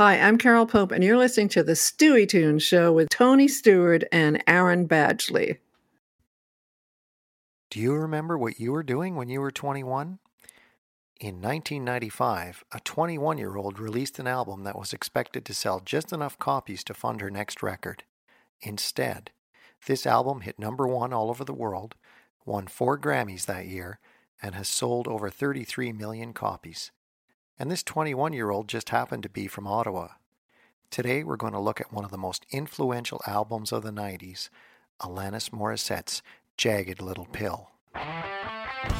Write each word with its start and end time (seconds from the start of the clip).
Hi, 0.00 0.18
I'm 0.18 0.38
Carole 0.38 0.64
Pope, 0.64 0.92
and 0.92 1.04
you're 1.04 1.18
listening 1.18 1.50
to 1.50 1.62
the 1.62 1.74
Stuey 1.74 2.26
Tunes 2.26 2.62
Show 2.62 2.90
with 2.90 3.10
Tony 3.10 3.46
Stewart 3.46 4.02
and 4.10 4.42
Aaron 4.46 4.88
Badgley. 4.88 5.58
Do 7.70 7.80
you 7.80 7.92
remember 7.92 8.38
what 8.38 8.58
you 8.58 8.72
were 8.72 8.82
doing 8.82 9.14
when 9.14 9.28
you 9.28 9.42
were 9.42 9.50
21? 9.50 10.18
In 11.20 11.34
1995, 11.42 12.64
a 12.72 12.80
21 12.80 13.36
year 13.36 13.58
old 13.58 13.78
released 13.78 14.18
an 14.18 14.26
album 14.26 14.64
that 14.64 14.78
was 14.78 14.94
expected 14.94 15.44
to 15.44 15.52
sell 15.52 15.80
just 15.80 16.14
enough 16.14 16.38
copies 16.38 16.82
to 16.84 16.94
fund 16.94 17.20
her 17.20 17.30
next 17.30 17.62
record. 17.62 18.04
Instead, 18.62 19.32
this 19.84 20.06
album 20.06 20.40
hit 20.40 20.58
number 20.58 20.88
one 20.88 21.12
all 21.12 21.28
over 21.28 21.44
the 21.44 21.52
world, 21.52 21.94
won 22.46 22.68
four 22.68 22.98
Grammys 22.98 23.44
that 23.44 23.66
year, 23.66 23.98
and 24.42 24.54
has 24.54 24.66
sold 24.66 25.06
over 25.06 25.28
33 25.28 25.92
million 25.92 26.32
copies 26.32 26.90
and 27.60 27.70
this 27.70 27.82
21 27.82 28.32
year 28.32 28.50
old 28.50 28.68
just 28.68 28.88
happened 28.88 29.22
to 29.22 29.28
be 29.28 29.46
from 29.46 29.66
Ottawa. 29.66 30.08
Today 30.90 31.22
we're 31.22 31.36
going 31.36 31.52
to 31.52 31.60
look 31.60 31.78
at 31.78 31.92
one 31.92 32.06
of 32.06 32.10
the 32.10 32.16
most 32.16 32.46
influential 32.50 33.20
albums 33.26 33.70
of 33.70 33.82
the 33.82 33.90
90s, 33.90 34.48
Alanis 35.02 35.50
Morissette's 35.50 36.22
Jagged 36.56 37.02
Little 37.02 37.26
Pill. 37.26 37.70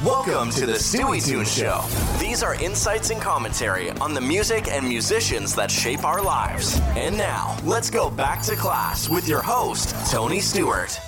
Welcome 0.05 0.51
to 0.51 0.67
the 0.67 0.75
Stuey 0.75 1.27
Tune 1.27 1.47
Show. 1.47 1.83
These 2.19 2.43
are 2.43 2.55
insights 2.63 3.09
and 3.09 3.21
commentary 3.21 3.91
on 3.93 4.13
the 4.13 4.21
music 4.21 4.69
and 4.69 4.87
musicians 4.87 5.55
that 5.55 5.71
shape 5.71 6.05
our 6.05 6.23
lives. 6.23 6.79
And 6.97 7.17
now, 7.17 7.57
let's 7.65 7.89
go 7.89 8.11
back 8.11 8.43
to 8.43 8.57
class 8.57 9.09
with 9.09 9.27
your 9.27 9.41
host, 9.41 9.95
Tony 10.13 10.41
Stewart. 10.41 11.01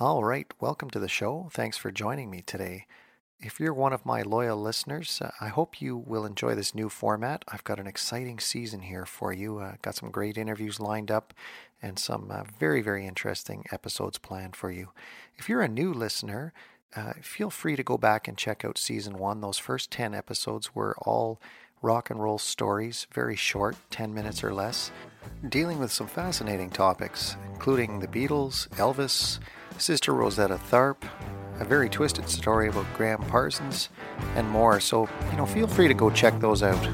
All 0.00 0.24
right, 0.24 0.52
welcome 0.58 0.90
to 0.90 0.98
the 0.98 1.08
show. 1.08 1.48
Thanks 1.52 1.76
for 1.78 1.92
joining 1.92 2.28
me 2.28 2.42
today. 2.42 2.86
If 3.40 3.60
you're 3.60 3.74
one 3.74 3.92
of 3.92 4.06
my 4.06 4.22
loyal 4.22 4.60
listeners, 4.60 5.20
uh, 5.20 5.30
I 5.40 5.48
hope 5.48 5.82
you 5.82 5.96
will 5.96 6.24
enjoy 6.24 6.54
this 6.54 6.74
new 6.74 6.88
format. 6.88 7.44
I've 7.48 7.64
got 7.64 7.78
an 7.78 7.86
exciting 7.86 8.38
season 8.38 8.80
here 8.80 9.04
for 9.04 9.32
you. 9.32 9.58
Uh, 9.58 9.74
got 9.82 9.96
some 9.96 10.10
great 10.10 10.38
interviews 10.38 10.80
lined 10.80 11.10
up 11.10 11.34
and 11.82 11.98
some 11.98 12.30
uh, 12.30 12.44
very, 12.58 12.80
very 12.80 13.06
interesting 13.06 13.64
episodes 13.70 14.18
planned 14.18 14.56
for 14.56 14.70
you. 14.70 14.90
If 15.36 15.48
you're 15.48 15.62
a 15.62 15.68
new 15.68 15.92
listener, 15.92 16.52
feel 17.20 17.50
free 17.50 17.76
to 17.76 17.82
go 17.82 17.98
back 17.98 18.28
and 18.28 18.38
check 18.38 18.64
out 18.64 18.78
season 18.78 19.18
one. 19.18 19.40
Those 19.40 19.58
first 19.58 19.90
10 19.90 20.14
episodes 20.14 20.74
were 20.74 20.96
all 21.02 21.40
rock 21.84 22.08
and 22.08 22.22
roll 22.22 22.38
stories, 22.38 23.06
very 23.12 23.36
short, 23.36 23.76
10 23.90 24.14
minutes 24.14 24.42
or 24.42 24.54
less, 24.54 24.90
dealing 25.50 25.78
with 25.78 25.92
some 25.92 26.06
fascinating 26.06 26.70
topics, 26.70 27.36
including 27.52 28.00
the 28.00 28.06
Beatles, 28.06 28.68
Elvis, 28.70 29.38
Sister 29.76 30.14
Rosetta 30.14 30.58
Tharpe, 30.70 31.04
a 31.60 31.64
very 31.64 31.88
twisted 31.88 32.28
story 32.28 32.68
about 32.68 32.86
Gram 32.94 33.22
Parsons, 33.22 33.88
and 34.34 34.48
more. 34.48 34.80
So, 34.80 35.08
you 35.30 35.36
know, 35.36 35.46
feel 35.46 35.66
free 35.66 35.88
to 35.88 35.94
go 35.94 36.10
check 36.10 36.38
those 36.40 36.62
out. 36.62 36.88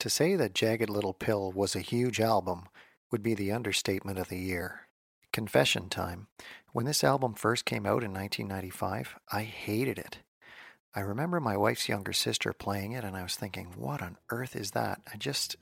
To 0.00 0.08
say 0.08 0.34
that 0.34 0.54
Jagged 0.54 0.88
Little 0.88 1.12
Pill 1.12 1.52
was 1.52 1.76
a 1.76 1.80
huge 1.80 2.20
album 2.20 2.68
would 3.10 3.22
be 3.22 3.34
the 3.34 3.52
understatement 3.52 4.18
of 4.18 4.28
the 4.28 4.38
year. 4.38 4.88
Confession 5.30 5.90
time. 5.90 6.28
When 6.72 6.86
this 6.86 7.04
album 7.04 7.34
first 7.34 7.66
came 7.66 7.84
out 7.84 8.02
in 8.02 8.14
1995, 8.14 9.16
I 9.30 9.42
hated 9.42 9.98
it. 9.98 10.20
I 10.92 11.00
remember 11.00 11.38
my 11.38 11.56
wife's 11.56 11.88
younger 11.88 12.12
sister 12.12 12.52
playing 12.52 12.92
it, 12.92 13.04
and 13.04 13.16
I 13.16 13.22
was 13.22 13.36
thinking, 13.36 13.72
what 13.76 14.02
on 14.02 14.16
earth 14.30 14.56
is 14.56 14.72
that? 14.72 15.00
I 15.12 15.16
just 15.16 15.54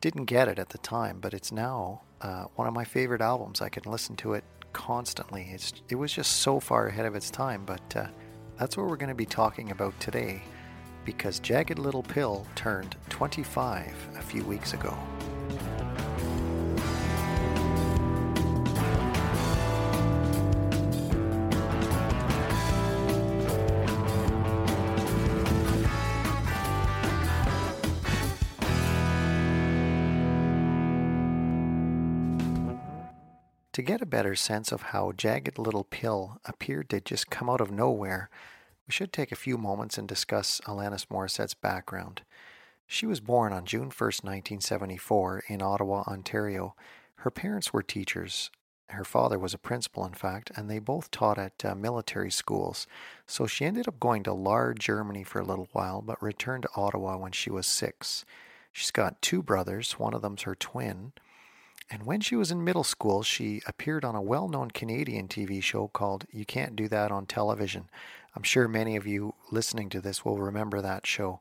didn't 0.00 0.26
get 0.26 0.46
it 0.46 0.60
at 0.60 0.68
the 0.68 0.78
time, 0.78 1.18
but 1.20 1.34
it's 1.34 1.50
now 1.50 2.02
uh, 2.20 2.44
one 2.54 2.68
of 2.68 2.74
my 2.74 2.84
favorite 2.84 3.20
albums. 3.20 3.60
I 3.60 3.68
can 3.68 3.90
listen 3.90 4.14
to 4.16 4.34
it 4.34 4.44
constantly. 4.72 5.48
It's, 5.52 5.72
it 5.88 5.96
was 5.96 6.12
just 6.12 6.36
so 6.36 6.60
far 6.60 6.86
ahead 6.86 7.04
of 7.04 7.16
its 7.16 7.32
time, 7.32 7.64
but 7.66 7.96
uh, 7.96 8.06
that's 8.58 8.76
what 8.76 8.86
we're 8.86 8.96
going 8.96 9.08
to 9.08 9.14
be 9.14 9.26
talking 9.26 9.72
about 9.72 9.98
today 9.98 10.40
because 11.04 11.40
Jagged 11.40 11.80
Little 11.80 12.04
Pill 12.04 12.46
turned 12.54 12.94
25 13.08 13.92
a 14.18 14.22
few 14.22 14.44
weeks 14.44 14.72
ago. 14.72 14.96
To 33.80 33.86
get 33.86 34.02
a 34.02 34.06
better 34.06 34.36
sense 34.36 34.72
of 34.72 34.82
how 34.92 35.12
Jagged 35.12 35.58
Little 35.58 35.84
Pill 35.84 36.38
appeared 36.44 36.90
to 36.90 37.00
just 37.00 37.30
come 37.30 37.48
out 37.48 37.62
of 37.62 37.70
nowhere, 37.70 38.28
we 38.86 38.92
should 38.92 39.10
take 39.10 39.32
a 39.32 39.36
few 39.36 39.56
moments 39.56 39.96
and 39.96 40.06
discuss 40.06 40.60
Alanis 40.66 41.06
Morissette's 41.06 41.54
background. 41.54 42.20
She 42.86 43.06
was 43.06 43.20
born 43.20 43.54
on 43.54 43.64
June 43.64 43.84
1, 43.84 43.90
1974, 43.90 45.44
in 45.46 45.62
Ottawa, 45.62 46.02
Ontario. 46.06 46.74
Her 47.14 47.30
parents 47.30 47.72
were 47.72 47.82
teachers. 47.82 48.50
Her 48.90 49.02
father 49.02 49.38
was 49.38 49.54
a 49.54 49.58
principal, 49.58 50.04
in 50.04 50.12
fact, 50.12 50.50
and 50.54 50.68
they 50.68 50.78
both 50.78 51.10
taught 51.10 51.38
at 51.38 51.64
uh, 51.64 51.74
military 51.74 52.30
schools. 52.30 52.86
So 53.26 53.46
she 53.46 53.64
ended 53.64 53.88
up 53.88 53.98
going 53.98 54.24
to 54.24 54.34
Lahr, 54.34 54.78
Germany 54.78 55.24
for 55.24 55.40
a 55.40 55.46
little 55.46 55.70
while, 55.72 56.02
but 56.02 56.22
returned 56.22 56.64
to 56.64 56.70
Ottawa 56.76 57.16
when 57.16 57.32
she 57.32 57.50
was 57.50 57.66
six. 57.66 58.26
She's 58.72 58.90
got 58.90 59.22
two 59.22 59.42
brothers, 59.42 59.92
one 59.92 60.12
of 60.12 60.20
them's 60.20 60.42
her 60.42 60.54
twin. 60.54 61.14
And 61.90 62.04
when 62.04 62.20
she 62.20 62.36
was 62.36 62.52
in 62.52 62.62
middle 62.62 62.84
school, 62.84 63.22
she 63.22 63.62
appeared 63.66 64.04
on 64.04 64.14
a 64.14 64.22
well 64.22 64.48
known 64.48 64.70
Canadian 64.70 65.26
TV 65.26 65.62
show 65.62 65.88
called 65.88 66.26
You 66.30 66.44
Can't 66.44 66.76
Do 66.76 66.86
That 66.88 67.10
on 67.10 67.26
Television. 67.26 67.90
I'm 68.36 68.44
sure 68.44 68.68
many 68.68 68.94
of 68.94 69.06
you 69.06 69.34
listening 69.50 69.88
to 69.90 70.00
this 70.00 70.24
will 70.24 70.38
remember 70.38 70.80
that 70.80 71.04
show. 71.04 71.40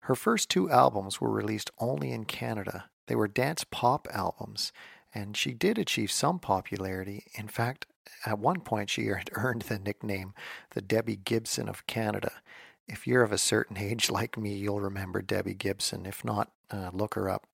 Her 0.00 0.14
first 0.14 0.50
two 0.50 0.70
albums 0.70 1.20
were 1.20 1.30
released 1.30 1.70
only 1.78 2.12
in 2.12 2.26
Canada. 2.26 2.90
They 3.06 3.16
were 3.16 3.26
dance 3.26 3.64
pop 3.64 4.06
albums, 4.12 4.70
and 5.14 5.36
she 5.36 5.54
did 5.54 5.78
achieve 5.78 6.12
some 6.12 6.38
popularity. 6.38 7.24
In 7.34 7.48
fact, 7.48 7.86
at 8.26 8.38
one 8.38 8.60
point, 8.60 8.90
she 8.90 9.06
had 9.06 9.30
earned 9.32 9.62
the 9.62 9.78
nickname 9.78 10.34
the 10.70 10.82
Debbie 10.82 11.16
Gibson 11.16 11.68
of 11.68 11.86
Canada. 11.86 12.32
If 12.86 13.06
you're 13.06 13.22
of 13.22 13.32
a 13.32 13.38
certain 13.38 13.76
age 13.78 14.10
like 14.10 14.36
me, 14.36 14.54
you'll 14.54 14.80
remember 14.80 15.22
Debbie 15.22 15.54
Gibson. 15.54 16.04
If 16.04 16.22
not, 16.22 16.50
uh, 16.70 16.90
look 16.92 17.14
her 17.14 17.30
up. 17.30 17.46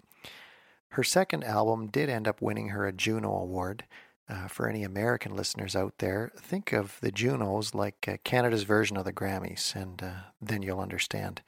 Her 0.93 1.03
second 1.03 1.45
album 1.45 1.87
did 1.87 2.11
end 2.11 2.29
up 2.29 2.43
winning 2.43 2.69
her 2.69 2.87
a 2.87 2.93
Juno 2.93 3.33
Award. 3.35 3.85
Uh, 4.29 4.47
for 4.47 4.69
any 4.69 4.85
American 4.85 5.35
listeners 5.35 5.75
out 5.75 5.95
there, 5.99 6.31
think 6.37 6.73
of 6.73 6.99
the 7.01 7.11
Junos 7.11 7.75
like 7.75 8.07
uh, 8.07 8.17
Canada's 8.25 8.63
version 8.63 8.97
of 8.97 9.05
the 9.05 9.13
Grammys, 9.13 9.75
and 9.75 10.03
uh, 10.03 10.13
then 10.41 10.63
you'll 10.63 10.81
understand. 10.81 11.43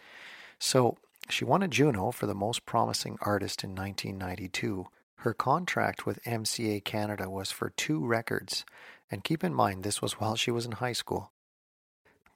So, 0.58 0.96
she 1.28 1.44
won 1.44 1.62
a 1.62 1.68
Juno 1.68 2.10
for 2.10 2.26
the 2.26 2.34
Most 2.34 2.66
Promising 2.66 3.16
Artist 3.20 3.62
in 3.64 3.74
1992. 3.74 4.86
Her 5.16 5.34
contract 5.34 6.04
with 6.04 6.22
MCA 6.24 6.84
Canada 6.84 7.30
was 7.30 7.50
for 7.50 7.70
two 7.70 8.04
records, 8.04 8.64
and 9.10 9.24
keep 9.24 9.44
in 9.44 9.54
mind 9.54 9.82
this 9.82 10.02
was 10.02 10.14
while 10.14 10.36
she 10.36 10.50
was 10.50 10.66
in 10.66 10.72
high 10.72 10.92
school. 10.92 11.32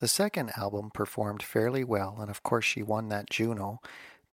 The 0.01 0.09
second 0.09 0.53
album 0.57 0.91
performed 0.91 1.43
fairly 1.43 1.85
well, 1.85 2.17
and 2.21 2.31
of 2.31 2.43
course, 2.43 2.65
she 2.65 2.83
won 2.83 3.09
that 3.09 3.31
Juno, 3.31 3.81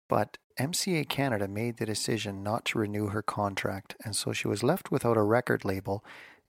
but 0.08 0.38
MCA 0.60 1.08
Canada 1.10 1.48
made 1.48 1.78
the 1.78 1.86
decision 1.86 2.44
not 2.44 2.66
to 2.66 2.80
renew 2.80 3.08
her 3.08 3.22
contract, 3.22 3.96
and 4.04 4.16
so 4.16 4.32
she 4.32 4.48
was 4.48 4.64
left 4.64 4.92
without 4.92 5.18
a 5.18 5.24
record 5.24 5.66
label 5.66 6.04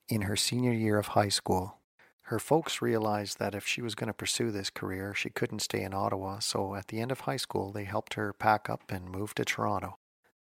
in 0.07 0.21
her 0.23 0.35
senior 0.35 0.71
year 0.71 0.97
of 0.97 1.07
high 1.07 1.29
school. 1.29 1.77
Her 2.23 2.39
folks 2.39 2.81
realized 2.81 3.39
that 3.39 3.55
if 3.55 3.65
she 3.65 3.81
was 3.81 3.95
going 3.95 4.07
to 4.07 4.13
pursue 4.13 4.51
this 4.51 4.69
career, 4.69 5.13
she 5.13 5.29
couldn't 5.29 5.61
stay 5.61 5.81
in 5.81 5.93
Ottawa, 5.93 6.39
so 6.39 6.75
at 6.75 6.87
the 6.87 6.99
end 6.99 7.11
of 7.11 7.21
high 7.21 7.37
school, 7.37 7.71
they 7.71 7.85
helped 7.85 8.15
her 8.15 8.33
pack 8.33 8.69
up 8.69 8.91
and 8.91 9.09
move 9.09 9.33
to 9.35 9.45
Toronto. 9.45 9.97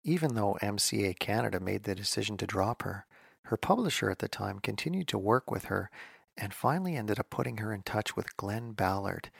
Even 0.02 0.34
though 0.34 0.56
MCA 0.62 1.18
Canada 1.18 1.60
made 1.60 1.82
the 1.82 1.94
decision 1.94 2.36
to 2.38 2.46
drop 2.46 2.82
her, 2.82 3.06
her 3.42 3.56
publisher 3.56 4.10
at 4.10 4.20
the 4.20 4.28
time 4.28 4.58
continued 4.58 5.08
to 5.08 5.18
work 5.18 5.50
with 5.50 5.66
her 5.66 5.90
and 6.36 6.54
finally 6.54 6.96
ended 6.96 7.18
up 7.18 7.30
putting 7.30 7.58
her 7.58 7.72
in 7.72 7.82
touch 7.82 8.16
with 8.16 8.36
Glenn 8.36 8.72
Ballard, 8.72 9.30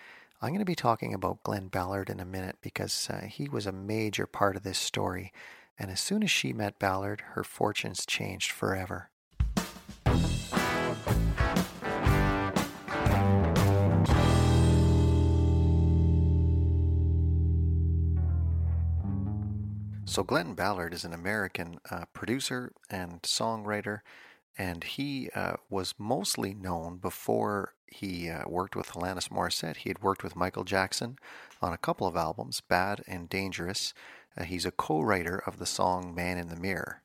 I'm 0.42 0.50
going 0.50 0.58
to 0.58 0.66
be 0.66 0.74
talking 0.74 1.14
about 1.14 1.42
Glenn 1.44 1.68
Ballard 1.68 2.10
in 2.10 2.20
a 2.20 2.26
minute 2.26 2.56
because 2.60 3.08
uh, 3.08 3.22
he 3.22 3.48
was 3.48 3.64
a 3.64 3.72
major 3.72 4.26
part 4.26 4.54
of 4.54 4.64
this 4.64 4.76
story. 4.76 5.32
And 5.78 5.90
as 5.90 5.98
soon 5.98 6.22
as 6.22 6.30
she 6.30 6.52
met 6.52 6.78
Ballard, 6.78 7.22
her 7.32 7.42
fortunes 7.42 8.04
changed 8.04 8.52
forever. 8.52 9.08
So, 20.04 20.22
Glenn 20.22 20.52
Ballard 20.52 20.92
is 20.92 21.04
an 21.04 21.14
American 21.14 21.80
uh, 21.90 22.04
producer 22.12 22.72
and 22.90 23.22
songwriter 23.22 24.00
and 24.58 24.84
he 24.84 25.30
uh, 25.34 25.54
was 25.68 25.94
mostly 25.98 26.54
known 26.54 26.96
before 26.96 27.74
he 27.88 28.28
uh, 28.28 28.48
worked 28.48 28.76
with 28.76 28.92
Alanis 28.92 29.28
Morissette. 29.28 29.78
He 29.78 29.90
had 29.90 30.02
worked 30.02 30.22
with 30.22 30.36
Michael 30.36 30.64
Jackson 30.64 31.18
on 31.62 31.72
a 31.72 31.78
couple 31.78 32.06
of 32.06 32.16
albums, 32.16 32.60
Bad 32.60 33.02
and 33.06 33.28
Dangerous. 33.28 33.94
Uh, 34.36 34.44
he's 34.44 34.66
a 34.66 34.70
co 34.70 35.00
writer 35.00 35.42
of 35.46 35.58
the 35.58 35.66
song 35.66 36.14
Man 36.14 36.38
in 36.38 36.48
the 36.48 36.56
Mirror. 36.56 37.02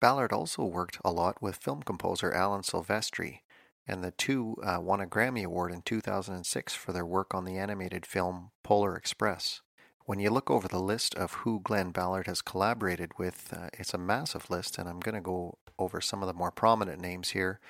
Ballard 0.00 0.32
also 0.32 0.64
worked 0.64 0.98
a 1.04 1.12
lot 1.12 1.42
with 1.42 1.56
film 1.56 1.82
composer 1.82 2.32
Alan 2.32 2.62
Silvestri, 2.62 3.40
and 3.86 4.02
the 4.02 4.12
two 4.12 4.56
uh, 4.62 4.78
won 4.80 5.00
a 5.00 5.06
Grammy 5.06 5.44
Award 5.44 5.72
in 5.72 5.82
2006 5.82 6.74
for 6.74 6.92
their 6.92 7.04
work 7.04 7.34
on 7.34 7.44
the 7.44 7.58
animated 7.58 8.06
film 8.06 8.50
Polar 8.62 8.96
Express. 8.96 9.60
When 10.06 10.18
you 10.18 10.30
look 10.30 10.50
over 10.50 10.66
the 10.66 10.80
list 10.80 11.14
of 11.14 11.32
who 11.32 11.60
Glenn 11.60 11.90
Ballard 11.90 12.26
has 12.26 12.42
collaborated 12.42 13.12
with, 13.18 13.52
uh, 13.56 13.68
it's 13.74 13.94
a 13.94 13.98
massive 13.98 14.50
list, 14.50 14.78
and 14.78 14.88
I'm 14.88 15.00
going 15.00 15.14
to 15.14 15.20
go 15.20 15.58
over 15.78 16.00
some 16.00 16.22
of 16.22 16.26
the 16.26 16.34
more 16.34 16.50
prominent 16.50 17.00
names 17.00 17.30
here. 17.30 17.60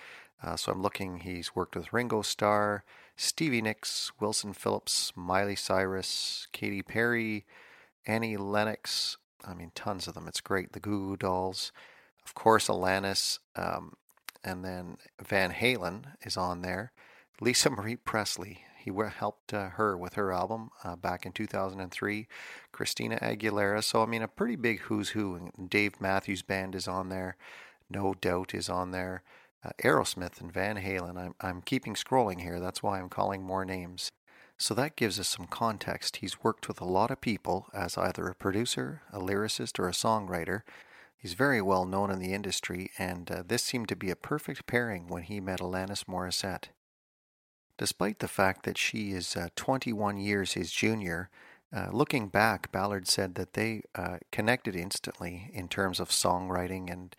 Uh, 0.42 0.56
so 0.56 0.72
I'm 0.72 0.82
looking, 0.82 1.18
he's 1.18 1.54
worked 1.54 1.76
with 1.76 1.92
Ringo 1.92 2.22
Starr, 2.22 2.84
Stevie 3.16 3.62
Nicks, 3.62 4.10
Wilson 4.20 4.52
Phillips, 4.54 5.12
Miley 5.14 5.56
Cyrus, 5.56 6.46
Katy 6.52 6.82
Perry, 6.82 7.44
Annie 8.06 8.36
Lennox. 8.36 9.18
I 9.46 9.54
mean, 9.54 9.72
tons 9.74 10.08
of 10.08 10.14
them. 10.14 10.26
It's 10.26 10.40
great. 10.40 10.72
The 10.72 10.80
Goo 10.80 11.08
Goo 11.08 11.16
Dolls, 11.16 11.72
of 12.24 12.34
course, 12.34 12.68
Alanis, 12.68 13.38
um, 13.56 13.94
and 14.42 14.64
then 14.64 14.96
Van 15.22 15.52
Halen 15.52 16.14
is 16.22 16.36
on 16.36 16.62
there. 16.62 16.92
Lisa 17.40 17.70
Marie 17.70 17.96
Presley, 17.96 18.64
he 18.78 18.90
helped 19.18 19.52
uh, 19.52 19.70
her 19.70 19.96
with 19.96 20.14
her 20.14 20.32
album 20.32 20.70
uh, 20.84 20.96
back 20.96 21.26
in 21.26 21.32
2003. 21.32 22.26
Christina 22.72 23.18
Aguilera. 23.20 23.84
So, 23.84 24.02
I 24.02 24.06
mean, 24.06 24.22
a 24.22 24.28
pretty 24.28 24.56
big 24.56 24.80
who's 24.80 25.10
who. 25.10 25.50
Dave 25.68 26.00
Matthews 26.00 26.42
Band 26.42 26.74
is 26.74 26.88
on 26.88 27.10
there. 27.10 27.36
No 27.90 28.14
Doubt 28.14 28.54
is 28.54 28.68
on 28.68 28.90
there. 28.90 29.22
Uh, 29.62 29.70
Aerosmith 29.82 30.40
and 30.40 30.52
Van 30.52 30.76
Halen. 30.76 31.18
I'm, 31.18 31.34
I'm 31.40 31.62
keeping 31.62 31.94
scrolling 31.94 32.40
here. 32.40 32.60
That's 32.60 32.82
why 32.82 32.98
I'm 32.98 33.10
calling 33.10 33.42
more 33.42 33.64
names. 33.64 34.10
So 34.56 34.74
that 34.74 34.96
gives 34.96 35.18
us 35.18 35.28
some 35.28 35.46
context. 35.46 36.16
He's 36.16 36.42
worked 36.42 36.68
with 36.68 36.80
a 36.80 36.86
lot 36.86 37.10
of 37.10 37.20
people 37.20 37.66
as 37.72 37.96
either 37.96 38.28
a 38.28 38.34
producer, 38.34 39.02
a 39.12 39.18
lyricist, 39.18 39.78
or 39.78 39.88
a 39.88 39.92
songwriter. 39.92 40.62
He's 41.16 41.34
very 41.34 41.60
well 41.60 41.84
known 41.84 42.10
in 42.10 42.18
the 42.18 42.32
industry, 42.32 42.90
and 42.98 43.30
uh, 43.30 43.42
this 43.46 43.62
seemed 43.62 43.88
to 43.88 43.96
be 43.96 44.10
a 44.10 44.16
perfect 44.16 44.66
pairing 44.66 45.08
when 45.08 45.22
he 45.22 45.40
met 45.40 45.60
Alanis 45.60 46.04
Morissette. 46.04 46.68
Despite 47.76 48.18
the 48.18 48.28
fact 48.28 48.64
that 48.64 48.76
she 48.76 49.12
is 49.12 49.36
uh, 49.36 49.48
21 49.56 50.18
years 50.18 50.52
his 50.52 50.70
junior, 50.70 51.30
uh, 51.74 51.88
looking 51.92 52.28
back, 52.28 52.72
Ballard 52.72 53.06
said 53.08 53.36
that 53.36 53.54
they 53.54 53.82
uh, 53.94 54.18
connected 54.32 54.74
instantly 54.74 55.50
in 55.54 55.68
terms 55.68 56.00
of 56.00 56.10
songwriting 56.10 56.90
and 56.90 57.14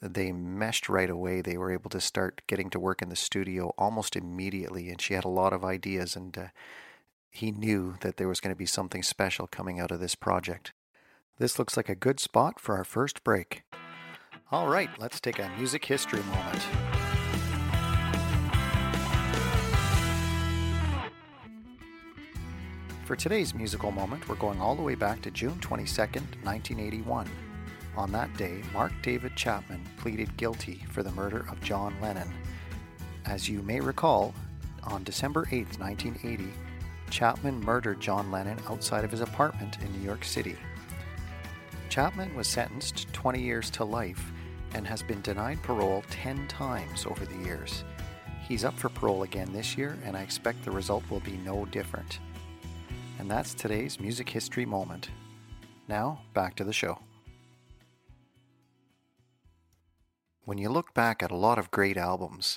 they 0.00 0.32
meshed 0.32 0.88
right 0.88 1.08
away. 1.08 1.40
They 1.40 1.56
were 1.56 1.72
able 1.72 1.90
to 1.90 2.00
start 2.00 2.42
getting 2.46 2.70
to 2.70 2.80
work 2.80 3.02
in 3.02 3.08
the 3.08 3.16
studio 3.16 3.72
almost 3.78 4.16
immediately, 4.16 4.88
and 4.90 5.00
she 5.00 5.14
had 5.14 5.24
a 5.24 5.28
lot 5.28 5.52
of 5.52 5.64
ideas, 5.64 6.16
and 6.16 6.36
uh, 6.36 6.46
he 7.30 7.50
knew 7.50 7.96
that 8.00 8.16
there 8.16 8.28
was 8.28 8.40
going 8.40 8.54
to 8.54 8.58
be 8.58 8.66
something 8.66 9.02
special 9.02 9.46
coming 9.46 9.80
out 9.80 9.90
of 9.90 10.00
this 10.00 10.14
project. 10.14 10.72
This 11.38 11.58
looks 11.58 11.76
like 11.76 11.88
a 11.88 11.94
good 11.94 12.18
spot 12.18 12.60
for 12.60 12.76
our 12.76 12.84
first 12.84 13.22
break. 13.24 13.62
All 14.50 14.68
right, 14.68 14.90
let's 14.98 15.20
take 15.20 15.38
a 15.38 15.50
music 15.58 15.84
history 15.84 16.22
moment. 16.22 16.62
For 23.04 23.14
today's 23.14 23.54
musical 23.54 23.92
moment, 23.92 24.28
we're 24.28 24.34
going 24.34 24.60
all 24.60 24.74
the 24.74 24.82
way 24.82 24.96
back 24.96 25.22
to 25.22 25.30
June 25.30 25.58
22nd, 25.60 26.22
1981. 26.42 27.28
On 27.96 28.12
that 28.12 28.34
day, 28.36 28.62
Mark 28.72 28.92
David 29.02 29.34
Chapman 29.36 29.82
pleaded 29.96 30.36
guilty 30.36 30.82
for 30.90 31.02
the 31.02 31.12
murder 31.12 31.46
of 31.50 31.60
John 31.62 31.94
Lennon. 32.02 32.32
As 33.24 33.48
you 33.48 33.62
may 33.62 33.80
recall, 33.80 34.34
on 34.84 35.02
December 35.02 35.48
8, 35.50 35.78
1980, 35.78 36.52
Chapman 37.10 37.60
murdered 37.60 38.00
John 38.00 38.30
Lennon 38.30 38.58
outside 38.68 39.04
of 39.04 39.10
his 39.10 39.20
apartment 39.20 39.78
in 39.80 39.92
New 39.92 40.04
York 40.04 40.24
City. 40.24 40.56
Chapman 41.88 42.34
was 42.34 42.46
sentenced 42.46 43.10
20 43.14 43.40
years 43.40 43.70
to 43.70 43.84
life 43.84 44.30
and 44.74 44.86
has 44.86 45.02
been 45.02 45.22
denied 45.22 45.62
parole 45.62 46.04
10 46.10 46.46
times 46.48 47.06
over 47.06 47.24
the 47.24 47.44
years. 47.44 47.84
He's 48.46 48.64
up 48.64 48.78
for 48.78 48.90
parole 48.90 49.22
again 49.22 49.52
this 49.52 49.76
year, 49.76 49.96
and 50.04 50.16
I 50.16 50.22
expect 50.22 50.64
the 50.64 50.70
result 50.70 51.08
will 51.10 51.20
be 51.20 51.38
no 51.38 51.64
different. 51.66 52.20
And 53.18 53.30
that's 53.30 53.54
today's 53.54 53.98
music 53.98 54.28
history 54.28 54.66
moment. 54.66 55.08
Now, 55.88 56.20
back 56.34 56.54
to 56.56 56.64
the 56.64 56.72
show. 56.72 56.98
When 60.46 60.58
you 60.58 60.68
look 60.68 60.94
back 60.94 61.24
at 61.24 61.32
a 61.32 61.36
lot 61.36 61.58
of 61.58 61.72
great 61.72 61.96
albums, 61.96 62.56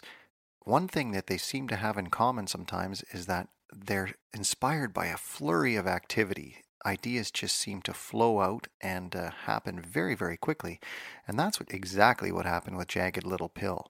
one 0.60 0.88
thing 0.88 1.10
that 1.14 1.26
they 1.26 1.40
seem 1.40 1.68
to 1.70 1.76
have 1.76 1.98
in 1.98 2.12
common 2.12 2.46
sometimes 2.46 3.04
is 3.12 3.26
that 3.26 3.48
they're 3.76 4.12
inspired 4.32 4.94
by 4.94 5.08
a 5.08 5.18
flurry 5.18 5.76
of 5.76 5.88
activity. 5.88 6.58
Ideas 6.86 7.32
just 7.32 7.58
seem 7.58 7.82
to 7.82 7.94
flow 7.96 8.42
out 8.42 8.68
and 8.80 9.16
uh, 9.16 9.32
happen 9.46 9.82
very, 9.82 10.14
very 10.14 10.38
quickly. 10.38 10.80
And 11.28 11.40
that's 11.40 11.60
what, 11.60 11.74
exactly 11.74 12.32
what 12.32 12.46
happened 12.46 12.78
with 12.78 12.90
Jagged 12.90 13.26
Little 13.26 13.50
Pill. 13.50 13.88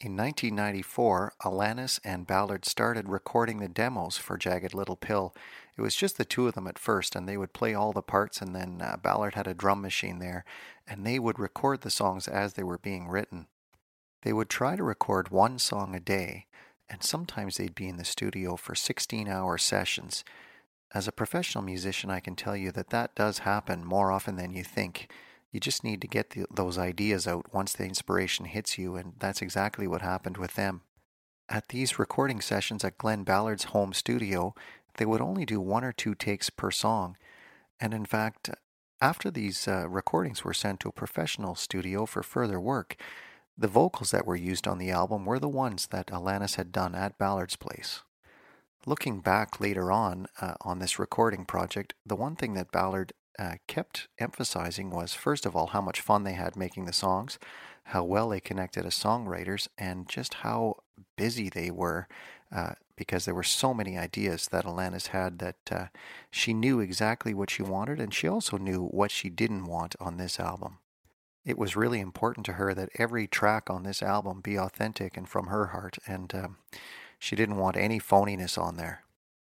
In 0.00 0.16
1994, 0.16 1.34
Alanis 1.42 2.00
and 2.04 2.26
Ballard 2.26 2.64
started 2.64 3.08
recording 3.08 3.58
the 3.58 3.68
demos 3.68 4.18
for 4.18 4.36
Jagged 4.36 4.74
Little 4.74 4.96
Pill. 4.96 5.34
It 5.76 5.82
was 5.82 5.94
just 5.94 6.18
the 6.18 6.24
two 6.24 6.46
of 6.48 6.54
them 6.54 6.66
at 6.66 6.78
first, 6.78 7.14
and 7.14 7.28
they 7.28 7.36
would 7.36 7.52
play 7.52 7.74
all 7.74 7.92
the 7.92 8.02
parts, 8.02 8.42
and 8.42 8.54
then 8.54 8.82
uh, 8.82 8.96
Ballard 9.02 9.34
had 9.34 9.46
a 9.46 9.54
drum 9.54 9.80
machine 9.80 10.18
there, 10.18 10.44
and 10.86 11.06
they 11.06 11.18
would 11.18 11.38
record 11.38 11.80
the 11.80 11.90
songs 11.90 12.28
as 12.28 12.54
they 12.54 12.62
were 12.62 12.78
being 12.78 13.08
written. 13.08 13.46
They 14.22 14.32
would 14.32 14.50
try 14.50 14.74
to 14.76 14.82
record 14.82 15.30
one 15.30 15.58
song 15.58 15.94
a 15.94 16.00
day, 16.00 16.46
and 16.88 17.02
sometimes 17.02 17.56
they'd 17.56 17.74
be 17.74 17.88
in 17.88 17.96
the 17.96 18.04
studio 18.04 18.56
for 18.56 18.74
16 18.74 19.28
hour 19.28 19.56
sessions. 19.58 20.24
As 20.92 21.08
a 21.08 21.12
professional 21.12 21.64
musician, 21.64 22.10
I 22.10 22.20
can 22.20 22.36
tell 22.36 22.56
you 22.56 22.72
that 22.72 22.90
that 22.90 23.14
does 23.14 23.40
happen 23.40 23.84
more 23.84 24.10
often 24.10 24.36
than 24.36 24.52
you 24.52 24.64
think. 24.64 25.10
You 25.54 25.60
just 25.60 25.84
need 25.84 26.00
to 26.00 26.08
get 26.08 26.30
the, 26.30 26.46
those 26.52 26.78
ideas 26.78 27.28
out 27.28 27.54
once 27.54 27.74
the 27.74 27.84
inspiration 27.84 28.44
hits 28.44 28.76
you, 28.76 28.96
and 28.96 29.12
that's 29.20 29.40
exactly 29.40 29.86
what 29.86 30.02
happened 30.02 30.36
with 30.36 30.54
them. 30.54 30.80
At 31.48 31.68
these 31.68 31.96
recording 31.96 32.40
sessions 32.40 32.82
at 32.82 32.98
Glenn 32.98 33.22
Ballard's 33.22 33.66
home 33.66 33.92
studio, 33.92 34.56
they 34.96 35.06
would 35.06 35.20
only 35.20 35.46
do 35.46 35.60
one 35.60 35.84
or 35.84 35.92
two 35.92 36.16
takes 36.16 36.50
per 36.50 36.72
song. 36.72 37.16
And 37.78 37.94
in 37.94 38.04
fact, 38.04 38.50
after 39.00 39.30
these 39.30 39.68
uh, 39.68 39.88
recordings 39.88 40.42
were 40.42 40.54
sent 40.54 40.80
to 40.80 40.88
a 40.88 40.92
professional 40.92 41.54
studio 41.54 42.04
for 42.04 42.24
further 42.24 42.58
work, 42.58 42.96
the 43.56 43.68
vocals 43.68 44.10
that 44.10 44.26
were 44.26 44.34
used 44.34 44.66
on 44.66 44.78
the 44.78 44.90
album 44.90 45.24
were 45.24 45.38
the 45.38 45.48
ones 45.48 45.86
that 45.92 46.08
Alanis 46.08 46.56
had 46.56 46.72
done 46.72 46.96
at 46.96 47.16
Ballard's 47.16 47.54
place. 47.54 48.02
Looking 48.86 49.20
back 49.20 49.60
later 49.60 49.92
on 49.92 50.26
uh, 50.40 50.54
on 50.62 50.80
this 50.80 50.98
recording 50.98 51.44
project, 51.44 51.94
the 52.04 52.16
one 52.16 52.34
thing 52.34 52.54
that 52.54 52.72
Ballard 52.72 53.12
uh, 53.38 53.54
kept 53.66 54.08
emphasizing 54.18 54.90
was 54.90 55.14
first 55.14 55.46
of 55.46 55.56
all 55.56 55.68
how 55.68 55.80
much 55.80 56.00
fun 56.00 56.24
they 56.24 56.32
had 56.32 56.56
making 56.56 56.84
the 56.84 56.92
songs, 56.92 57.38
how 57.84 58.04
well 58.04 58.28
they 58.28 58.40
connected 58.40 58.86
as 58.86 58.94
songwriters, 58.94 59.68
and 59.76 60.08
just 60.08 60.34
how 60.34 60.76
busy 61.16 61.48
they 61.48 61.70
were 61.70 62.08
uh, 62.54 62.72
because 62.96 63.24
there 63.24 63.34
were 63.34 63.42
so 63.42 63.74
many 63.74 63.98
ideas 63.98 64.48
that 64.48 64.64
Alanis 64.64 65.08
had 65.08 65.38
that 65.40 65.56
uh, 65.70 65.86
she 66.30 66.54
knew 66.54 66.80
exactly 66.80 67.34
what 67.34 67.50
she 67.50 67.62
wanted, 67.62 68.00
and 68.00 68.14
she 68.14 68.28
also 68.28 68.56
knew 68.56 68.84
what 68.86 69.10
she 69.10 69.28
didn't 69.28 69.64
want 69.64 69.96
on 70.00 70.16
this 70.16 70.38
album. 70.38 70.78
It 71.44 71.58
was 71.58 71.76
really 71.76 72.00
important 72.00 72.46
to 72.46 72.52
her 72.54 72.72
that 72.72 72.90
every 72.96 73.26
track 73.26 73.68
on 73.68 73.82
this 73.82 74.02
album 74.02 74.40
be 74.40 74.56
authentic 74.56 75.16
and 75.16 75.28
from 75.28 75.48
her 75.48 75.66
heart, 75.66 75.98
and 76.06 76.34
um, 76.34 76.56
she 77.18 77.36
didn't 77.36 77.56
want 77.56 77.76
any 77.76 77.98
phoniness 77.98 78.56
on 78.56 78.76
there. 78.76 79.02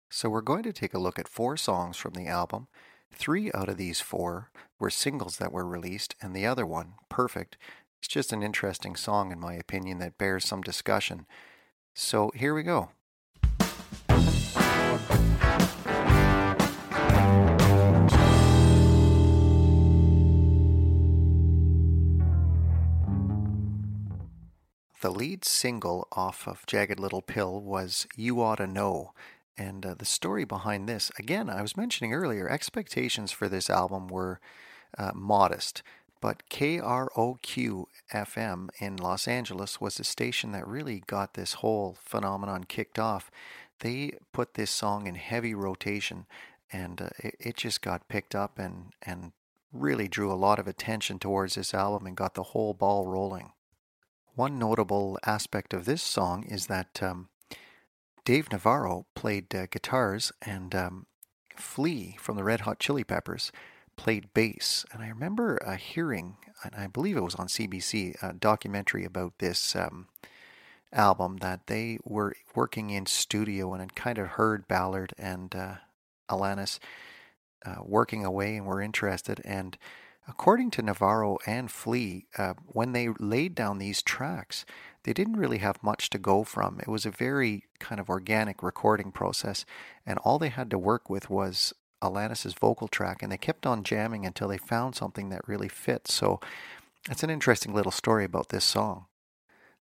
So, 0.09 0.29
we're 0.29 0.41
going 0.41 0.63
to 0.63 0.73
take 0.73 0.93
a 0.93 0.99
look 0.99 1.19
at 1.19 1.27
four 1.27 1.57
songs 1.57 1.97
from 1.97 2.13
the 2.13 2.27
album 2.27 2.67
Three 3.17 3.49
out 3.53 3.69
of 3.69 3.77
these 3.77 4.01
four 4.01 4.51
were 4.77 4.89
singles 4.89 5.37
that 5.37 5.53
were 5.53 5.65
released, 5.65 6.15
and 6.21 6.35
the 6.35 6.45
other 6.45 6.65
one, 6.65 6.95
Perfect, 7.09 7.57
is 8.03 8.09
just 8.09 8.33
an 8.33 8.43
interesting 8.43 8.97
song, 8.97 9.31
in 9.31 9.39
my 9.39 9.53
opinion, 9.53 9.99
that 9.99 10.17
bears 10.17 10.45
some 10.45 10.61
discussion. 10.61 11.25
So 11.93 12.29
here 12.35 12.53
we 12.53 12.61
go. 12.61 12.89
The 25.01 25.11
lead 25.11 25.45
single 25.45 26.07
off 26.11 26.47
of 26.47 26.65
Jagged 26.65 26.99
Little 26.99 27.21
Pill 27.21 27.61
was 27.61 28.07
You 28.15 28.41
Oughta 28.41 28.67
Know, 28.67 29.13
and 29.57 29.85
uh, 29.85 29.93
the 29.97 30.05
story 30.05 30.43
behind 30.43 30.87
this, 30.87 31.11
again, 31.17 31.49
I 31.49 31.61
was 31.61 31.77
mentioning 31.77 32.13
earlier, 32.13 32.49
expectations 32.49 33.31
for 33.31 33.47
this 33.47 33.69
album 33.69 34.07
were 34.07 34.39
uh, 34.97 35.11
modest. 35.13 35.81
But 36.21 36.43
KROQ 36.49 37.85
FM 38.13 38.69
in 38.79 38.97
Los 38.97 39.27
Angeles 39.27 39.79
was 39.79 39.97
the 39.97 40.03
station 40.03 40.51
that 40.53 40.67
really 40.67 41.03
got 41.05 41.33
this 41.33 41.53
whole 41.53 41.97
phenomenon 42.01 42.63
kicked 42.63 42.97
off. 42.97 43.29
They 43.79 44.13
put 44.33 44.55
this 44.55 44.71
song 44.71 45.07
in 45.07 45.15
heavy 45.15 45.53
rotation, 45.53 46.25
and 46.71 47.01
uh, 47.01 47.09
it, 47.19 47.35
it 47.39 47.57
just 47.57 47.81
got 47.81 48.07
picked 48.07 48.33
up 48.33 48.57
and, 48.57 48.93
and 49.03 49.33
really 49.71 50.07
drew 50.07 50.31
a 50.31 50.33
lot 50.33 50.57
of 50.57 50.67
attention 50.67 51.19
towards 51.19 51.55
this 51.55 51.73
album 51.73 52.07
and 52.07 52.17
got 52.17 52.33
the 52.33 52.43
whole 52.43 52.73
ball 52.73 53.05
rolling. 53.05 53.51
One 54.33 54.57
notable 54.57 55.19
aspect 55.25 55.73
of 55.73 55.85
this 55.85 56.01
song 56.01 56.43
is 56.43 56.67
that 56.67 57.01
um, 57.03 57.29
Dave 58.25 58.51
Navarro 58.51 59.05
played 59.13 59.53
uh, 59.53 59.67
guitars, 59.67 60.31
and 60.41 60.73
um, 60.73 61.05
Flea 61.55 62.17
from 62.19 62.35
the 62.35 62.43
Red 62.43 62.61
Hot 62.61 62.79
Chili 62.79 63.03
Peppers 63.03 63.51
played 63.95 64.33
bass. 64.33 64.83
And 64.91 65.03
I 65.03 65.09
remember 65.09 65.59
uh, 65.65 65.75
hearing, 65.75 66.37
and 66.63 66.73
I 66.75 66.87
believe 66.87 67.15
it 67.15 67.23
was 67.23 67.35
on 67.35 67.47
CBC, 67.47 68.21
a 68.23 68.33
documentary 68.33 69.05
about 69.05 69.37
this 69.37 69.75
um, 69.75 70.07
album 70.91 71.37
that 71.37 71.67
they 71.67 71.99
were 72.03 72.33
working 72.55 72.89
in 72.89 73.05
studio 73.05 73.73
and 73.73 73.81
had 73.81 73.95
kind 73.95 74.17
of 74.17 74.29
heard 74.29 74.67
Ballard 74.67 75.13
and 75.19 75.55
uh, 75.55 75.75
Alanis 76.27 76.79
uh, 77.63 77.75
working 77.83 78.25
away 78.25 78.57
and 78.57 78.65
were 78.65 78.81
interested. 78.81 79.39
And 79.45 79.77
according 80.27 80.71
to 80.71 80.81
Navarro 80.81 81.37
and 81.45 81.71
Flea, 81.71 82.25
uh, 82.37 82.53
when 82.65 82.91
they 82.91 83.09
laid 83.19 83.55
down 83.55 83.77
these 83.77 84.01
tracks, 84.01 84.65
they 85.03 85.13
didn't 85.13 85.37
really 85.37 85.59
have 85.59 85.83
much 85.83 86.09
to 86.09 86.17
go 86.17 86.43
from. 86.43 86.79
It 86.79 86.87
was 86.87 87.05
a 87.05 87.11
very 87.11 87.63
kind 87.79 87.99
of 87.99 88.09
organic 88.09 88.63
recording 88.63 89.11
process, 89.11 89.65
and 90.05 90.17
all 90.19 90.39
they 90.39 90.49
had 90.49 90.69
to 90.71 90.79
work 90.79 91.09
with 91.09 91.29
was 91.29 91.73
Alanis's 92.01 92.53
vocal 92.53 92.87
track, 92.87 93.21
and 93.21 93.31
they 93.31 93.37
kept 93.37 93.65
on 93.65 93.83
jamming 93.83 94.25
until 94.25 94.47
they 94.47 94.57
found 94.57 94.95
something 94.95 95.29
that 95.29 95.47
really 95.47 95.69
fit. 95.69 96.07
So 96.07 96.39
it's 97.09 97.23
an 97.23 97.29
interesting 97.29 97.73
little 97.73 97.91
story 97.91 98.25
about 98.25 98.49
this 98.49 98.65
song. 98.65 99.05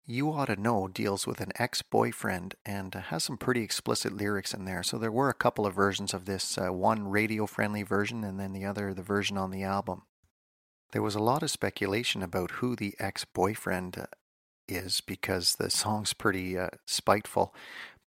You 0.06 0.32
Ought 0.32 0.46
to 0.46 0.56
Know 0.56 0.88
deals 0.88 1.26
with 1.26 1.40
an 1.40 1.52
ex 1.56 1.82
boyfriend 1.82 2.54
and 2.64 2.94
has 2.94 3.24
some 3.24 3.36
pretty 3.36 3.62
explicit 3.62 4.16
lyrics 4.16 4.54
in 4.54 4.64
there. 4.64 4.82
So 4.82 4.96
there 4.96 5.12
were 5.12 5.28
a 5.28 5.34
couple 5.34 5.66
of 5.66 5.74
versions 5.74 6.14
of 6.14 6.24
this 6.24 6.56
uh, 6.56 6.72
one 6.72 7.08
radio 7.08 7.44
friendly 7.44 7.82
version, 7.82 8.24
and 8.24 8.40
then 8.40 8.54
the 8.54 8.64
other, 8.64 8.94
the 8.94 9.02
version 9.02 9.36
on 9.36 9.50
the 9.50 9.64
album. 9.64 10.02
There 10.92 11.02
was 11.02 11.14
a 11.14 11.22
lot 11.22 11.42
of 11.42 11.50
speculation 11.50 12.22
about 12.22 12.52
who 12.52 12.74
the 12.74 12.94
ex 12.98 13.24
boyfriend 13.24 13.98
uh, 13.98 14.06
is 14.66 15.00
because 15.00 15.56
the 15.56 15.70
song's 15.70 16.12
pretty 16.12 16.58
uh, 16.58 16.68
spiteful. 16.86 17.54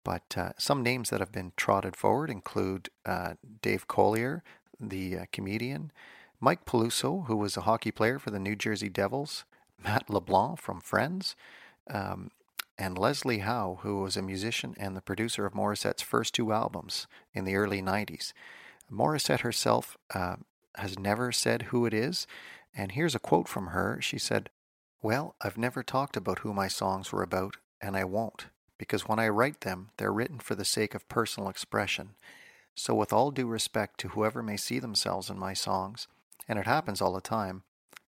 But 0.03 0.35
uh, 0.35 0.51
some 0.57 0.81
names 0.81 1.09
that 1.09 1.19
have 1.19 1.31
been 1.31 1.53
trotted 1.55 1.95
forward 1.95 2.29
include 2.29 2.89
uh, 3.05 3.35
Dave 3.61 3.87
Coulier, 3.87 4.41
the 4.79 5.17
uh, 5.19 5.25
comedian, 5.31 5.91
Mike 6.39 6.65
Peluso, 6.65 7.27
who 7.27 7.37
was 7.37 7.55
a 7.55 7.61
hockey 7.61 7.91
player 7.91 8.17
for 8.17 8.31
the 8.31 8.39
New 8.39 8.55
Jersey 8.55 8.89
Devils, 8.89 9.45
Matt 9.83 10.09
LeBlanc 10.09 10.59
from 10.59 10.81
Friends, 10.81 11.35
um, 11.89 12.31
and 12.79 12.97
Leslie 12.97 13.39
Howe, 13.39 13.79
who 13.83 14.01
was 14.01 14.17
a 14.17 14.23
musician 14.23 14.73
and 14.79 14.97
the 14.97 15.01
producer 15.01 15.45
of 15.45 15.53
Morissette's 15.53 16.01
first 16.01 16.33
two 16.33 16.51
albums 16.51 17.05
in 17.31 17.45
the 17.45 17.55
early 17.55 17.81
90s. 17.81 18.33
Morissette 18.91 19.41
herself 19.41 19.97
uh, 20.15 20.37
has 20.75 20.97
never 20.97 21.31
said 21.31 21.63
who 21.63 21.85
it 21.85 21.93
is, 21.93 22.25
and 22.75 22.93
here's 22.93 23.15
a 23.15 23.19
quote 23.19 23.47
from 23.47 23.67
her. 23.67 23.99
She 24.01 24.17
said, 24.17 24.49
Well, 25.01 25.35
I've 25.41 25.57
never 25.57 25.83
talked 25.83 26.15
about 26.15 26.39
who 26.39 26.53
my 26.53 26.67
songs 26.67 27.11
were 27.11 27.23
about, 27.23 27.57
and 27.81 27.95
I 27.95 28.03
won't 28.03 28.47
because 28.81 29.07
when 29.07 29.19
I 29.19 29.29
write 29.29 29.61
them, 29.61 29.91
they're 29.97 30.11
written 30.11 30.39
for 30.39 30.55
the 30.55 30.65
sake 30.65 30.95
of 30.95 31.07
personal 31.07 31.49
expression. 31.49 32.15
So, 32.73 32.95
with 32.95 33.13
all 33.13 33.29
due 33.29 33.45
respect 33.45 33.99
to 33.99 34.07
whoever 34.07 34.41
may 34.41 34.57
see 34.57 34.79
themselves 34.79 35.29
in 35.29 35.37
my 35.37 35.53
songs, 35.53 36.07
and 36.47 36.57
it 36.57 36.65
happens 36.65 36.99
all 36.99 37.13
the 37.13 37.21
time, 37.21 37.61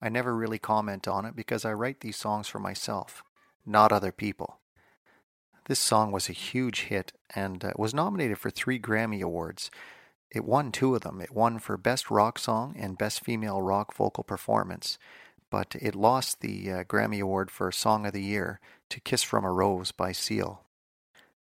I 0.01 0.09
never 0.09 0.35
really 0.35 0.59
comment 0.59 1.07
on 1.07 1.23
it 1.23 1.37
because 1.37 1.63
I 1.63 1.71
write 1.71 2.01
these 2.01 2.17
songs 2.17 2.49
for 2.49 2.59
myself, 2.59 3.23
not 3.65 3.93
other 3.93 4.11
people. 4.11 4.59
This 5.67 5.79
song 5.79 6.11
was 6.11 6.27
a 6.27 6.33
huge 6.33 6.81
hit 6.81 7.13
and 7.33 7.63
uh, 7.63 7.71
was 7.77 7.93
nominated 7.93 8.37
for 8.37 8.49
three 8.49 8.77
Grammy 8.77 9.21
Awards. 9.21 9.71
It 10.31 10.45
won 10.45 10.71
two 10.71 10.95
of 10.95 11.01
them. 11.01 11.21
It 11.21 11.33
won 11.33 11.59
for 11.59 11.77
Best 11.77 12.11
Rock 12.11 12.37
Song 12.37 12.75
and 12.77 12.97
Best 12.97 13.23
Female 13.23 13.61
Rock 13.61 13.93
Vocal 13.93 14.23
Performance 14.23 14.97
but 15.49 15.75
it 15.79 15.95
lost 15.95 16.41
the 16.41 16.71
uh, 16.71 16.83
Grammy 16.83 17.21
Award 17.21 17.49
for 17.51 17.71
Song 17.71 18.05
of 18.05 18.13
the 18.13 18.21
Year 18.21 18.59
to 18.89 18.99
Kiss 18.99 19.23
from 19.23 19.45
a 19.45 19.51
Rose 19.51 19.91
by 19.91 20.11
Seal. 20.11 20.63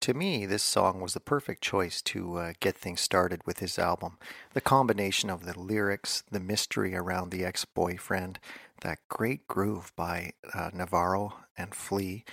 To 0.01 0.13
me, 0.15 0.47
this 0.47 0.63
song 0.63 0.99
was 0.99 1.13
the 1.13 1.19
perfect 1.19 1.61
choice 1.61 2.01
to 2.03 2.37
uh, 2.37 2.53
get 2.59 2.75
things 2.75 3.01
started 3.01 3.41
with 3.45 3.59
his 3.59 3.77
album. 3.77 4.17
The 4.53 4.61
combination 4.61 5.29
of 5.29 5.45
the 5.45 5.57
lyrics, 5.57 6.23
the 6.31 6.39
mystery 6.39 6.95
around 6.95 7.29
the 7.29 7.45
ex 7.45 7.65
boyfriend, 7.65 8.39
that 8.81 8.97
great 9.09 9.47
groove 9.47 9.91
by 9.95 10.33
uh, 10.55 10.71
Navarro 10.73 11.35
and 11.55 11.75
Flea, 11.75 12.25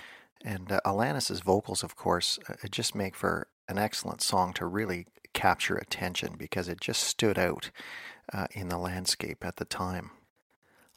and 0.43 0.71
uh, 0.71 0.79
Alanis's 0.83 1.41
vocals, 1.41 1.83
of 1.83 1.95
course, 1.95 2.39
uh, 2.49 2.55
just 2.71 2.95
make 2.95 3.15
for 3.15 3.47
an 3.67 3.77
excellent 3.77 4.23
song 4.23 4.51
to 4.53 4.65
really 4.65 5.05
capture 5.39 5.75
attention 5.75 6.35
because 6.37 6.67
it 6.67 6.81
just 6.81 7.01
stood 7.01 7.39
out 7.39 7.71
uh, 8.33 8.47
in 8.51 8.67
the 8.67 8.77
landscape 8.77 9.45
at 9.45 9.55
the 9.55 9.63
time. 9.63 10.11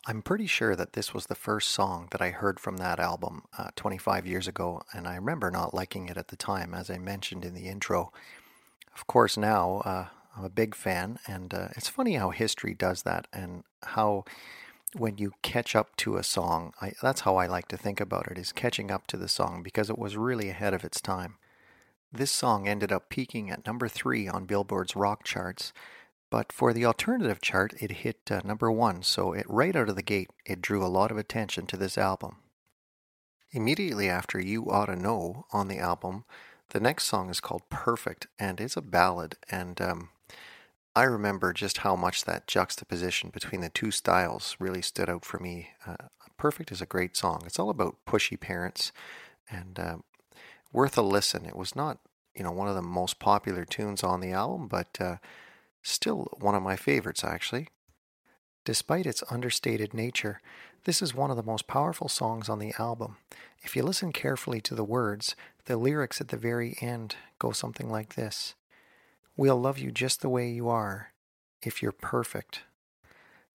I'm 0.05 0.21
pretty 0.21 0.49
sure 0.49 0.75
that 0.75 0.95
this 0.95 1.15
was 1.15 1.27
the 1.27 1.37
first 1.37 1.71
song 1.71 2.09
that 2.11 2.21
I 2.21 2.31
heard 2.31 2.59
from 2.59 2.79
that 2.79 2.99
album 2.99 3.45
uh, 3.57 3.69
25 3.77 4.27
years 4.27 4.49
ago, 4.49 4.83
and 4.93 5.07
I 5.07 5.15
remember 5.15 5.49
not 5.53 5.75
liking 5.75 6.09
it 6.09 6.17
at 6.17 6.27
the 6.27 6.37
time, 6.37 6.75
as 6.75 6.91
I 6.91 6.99
mentioned 6.99 7.45
in 7.45 7.55
the 7.55 7.69
intro. 7.69 8.11
Of 8.93 9.07
course, 9.07 9.37
now 9.37 9.77
uh, 9.85 10.07
I'm 10.37 10.45
a 10.45 10.51
big 10.51 10.75
fan, 10.75 11.21
and 11.29 11.55
uh, 11.55 11.69
it's 11.77 11.89
funny 11.89 12.15
how 12.15 12.31
history 12.31 12.75
does 12.75 13.05
that, 13.05 13.29
and 13.33 13.63
how 13.85 14.25
when 14.97 15.19
you 15.19 15.35
catch 15.43 15.77
up 15.77 15.95
to 15.99 16.17
a 16.17 16.25
song, 16.25 16.73
I, 16.81 16.95
that's 17.01 17.21
how 17.21 17.37
I 17.37 17.47
like 17.47 17.69
to 17.69 17.77
think 17.77 18.01
about 18.01 18.27
it, 18.29 18.39
is 18.39 18.51
catching 18.51 18.91
up 18.91 19.07
to 19.07 19.17
the 19.17 19.29
song 19.29 19.63
because 19.63 19.89
it 19.89 19.99
was 20.01 20.17
really 20.17 20.49
ahead 20.49 20.75
of 20.75 20.85
its 20.85 21.01
time. 21.01 21.37
This 22.13 22.31
song 22.31 22.69
ended 22.69 22.93
up 22.93 23.09
peaking 23.09 23.51
at 23.51 23.67
number 23.67 23.89
three 23.89 24.29
on 24.29 24.45
Billboard's 24.45 24.95
rock 24.95 25.25
charts 25.25 25.73
but 26.33 26.51
for 26.51 26.73
the 26.73 26.87
alternative 26.87 27.43
chart, 27.43 27.75
it 27.79 27.91
hit 27.91 28.21
uh, 28.31 28.41
number 28.43 28.73
one, 28.73 29.03
so 29.03 29.35
it 29.35 29.45
right 29.51 29.77
out 29.77 29.91
of 29.91 29.97
the 29.97 30.03
gate, 30.03 30.31
it 30.47 30.63
drew 30.63 30.83
a 30.83 30.89
lot 30.89 31.11
of 31.11 31.19
attention 31.19 31.67
to 31.67 31.77
this 31.77 31.99
album. 31.99 32.37
Immediately 33.51 34.09
after 34.09 34.41
You 34.41 34.65
Oughta 34.71 34.97
Know 34.97 35.45
on 35.53 35.69
the 35.69 35.79
album, 35.79 36.25
the 36.71 36.81
next 36.81 37.05
song 37.05 37.29
is 37.29 37.41
called 37.41 37.69
Perfect, 37.69 38.29
and 38.39 38.63
it's 38.63 38.79
a 38.79 38.81
ballad. 38.81 39.37
And 39.51 39.79
um, 39.83 40.09
I 40.97 41.03
remember 41.03 41.53
just 41.53 41.79
how 41.79 41.97
much 41.97 42.25
that 42.25 42.47
juxtaposition 42.47 43.29
between 43.29 43.61
the 43.61 43.69
two 43.69 43.91
styles 43.91 44.57
really 44.59 44.81
stood 44.81 45.11
out 45.11 45.27
for 45.27 45.39
me. 45.39 45.73
Uh, 45.87 46.09
Perfect 46.39 46.73
is 46.73 46.81
a 46.81 46.87
great 46.87 47.15
song. 47.15 47.43
It's 47.45 47.59
all 47.59 47.69
about 47.69 47.99
pushy 48.09 48.41
parents 48.41 48.91
and 49.51 49.79
uh, 49.79 49.97
worth 50.73 50.97
a 50.97 51.03
listen. 51.03 51.47
It 51.47 51.57
was 51.57 51.77
not, 51.77 51.99
you 52.35 52.43
know, 52.43 52.53
one 52.53 52.69
of 52.69 52.75
the 52.75 52.83
most 52.83 53.19
popular 53.19 53.65
tunes 53.65 54.03
on 54.03 54.21
the 54.21 54.33
album, 54.33 54.69
but 54.69 55.01
uh, 55.01 55.17
Still 55.83 56.29
one 56.39 56.55
of 56.55 56.63
my 56.63 56.77
favorites, 56.77 57.25
actually. 57.25 57.69
Despite 58.65 59.07
its 59.07 59.25
understated 59.29 59.93
nature, 59.93 60.41
this 60.85 61.03
is 61.03 61.15
one 61.15 61.31
of 61.31 61.37
the 61.37 61.43
most 61.43 61.67
powerful 61.67 62.09
songs 62.09 62.49
on 62.49 62.61
the 62.61 62.73
album. 62.79 63.17
If 63.63 63.75
you 63.75 63.83
listen 63.83 64.13
carefully 64.13 64.61
to 64.63 64.77
the 64.77 64.85
words, 64.85 65.35
the 65.65 65.77
lyrics 65.77 66.21
at 66.21 66.29
the 66.29 66.37
very 66.37 66.77
end 66.81 67.17
go 67.41 67.51
something 67.51 67.91
like 67.91 68.15
this 68.15 68.55
We'll 69.37 69.61
love 69.61 69.79
you 69.79 69.91
just 69.91 70.21
the 70.21 70.29
way 70.29 70.51
you 70.51 70.69
are, 70.69 71.13
if 71.63 71.83
you're 71.83 71.91
perfect. 71.91 72.61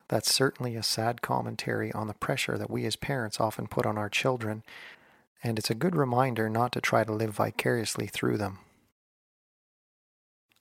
That's 0.09 0.33
certainly 0.33 0.75
a 0.75 0.83
sad 0.83 1.21
commentary 1.21 1.91
on 1.93 2.07
the 2.07 2.13
pressure 2.13 2.57
that 2.57 2.71
we 2.71 2.85
as 2.85 2.95
parents 2.95 3.39
often 3.39 3.67
put 3.67 3.85
on 3.85 3.97
our 3.97 4.09
children, 4.09 4.63
and 5.43 5.59
it's 5.59 5.69
a 5.69 5.75
good 5.75 5.95
reminder 5.95 6.49
not 6.49 6.71
to 6.73 6.81
try 6.81 7.03
to 7.03 7.13
live 7.13 7.35
vicariously 7.35 8.07
through 8.07 8.37
them. 8.37 8.59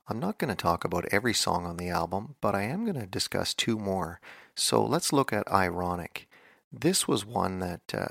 I'm 0.09 0.21
not 0.21 0.39
going 0.39 0.51
to 0.51 0.55
talk 0.55 0.85
about 0.85 1.07
every 1.11 1.35
song 1.35 1.67
on 1.67 1.77
the 1.77 1.89
album, 1.89 2.37
but 2.41 2.55
I 2.55 2.63
am 2.63 2.85
going 2.85 3.01
to 3.01 3.07
discuss 3.07 3.55
two 3.55 3.77
more. 3.77 4.21
So 4.55 4.85
let's 4.85 5.13
look 5.13 5.33
at 5.33 5.51
Ironic. 5.51 6.29
This 6.73 7.09
was 7.09 7.27
one 7.27 7.59
that 7.59 7.93
uh, 7.93 8.07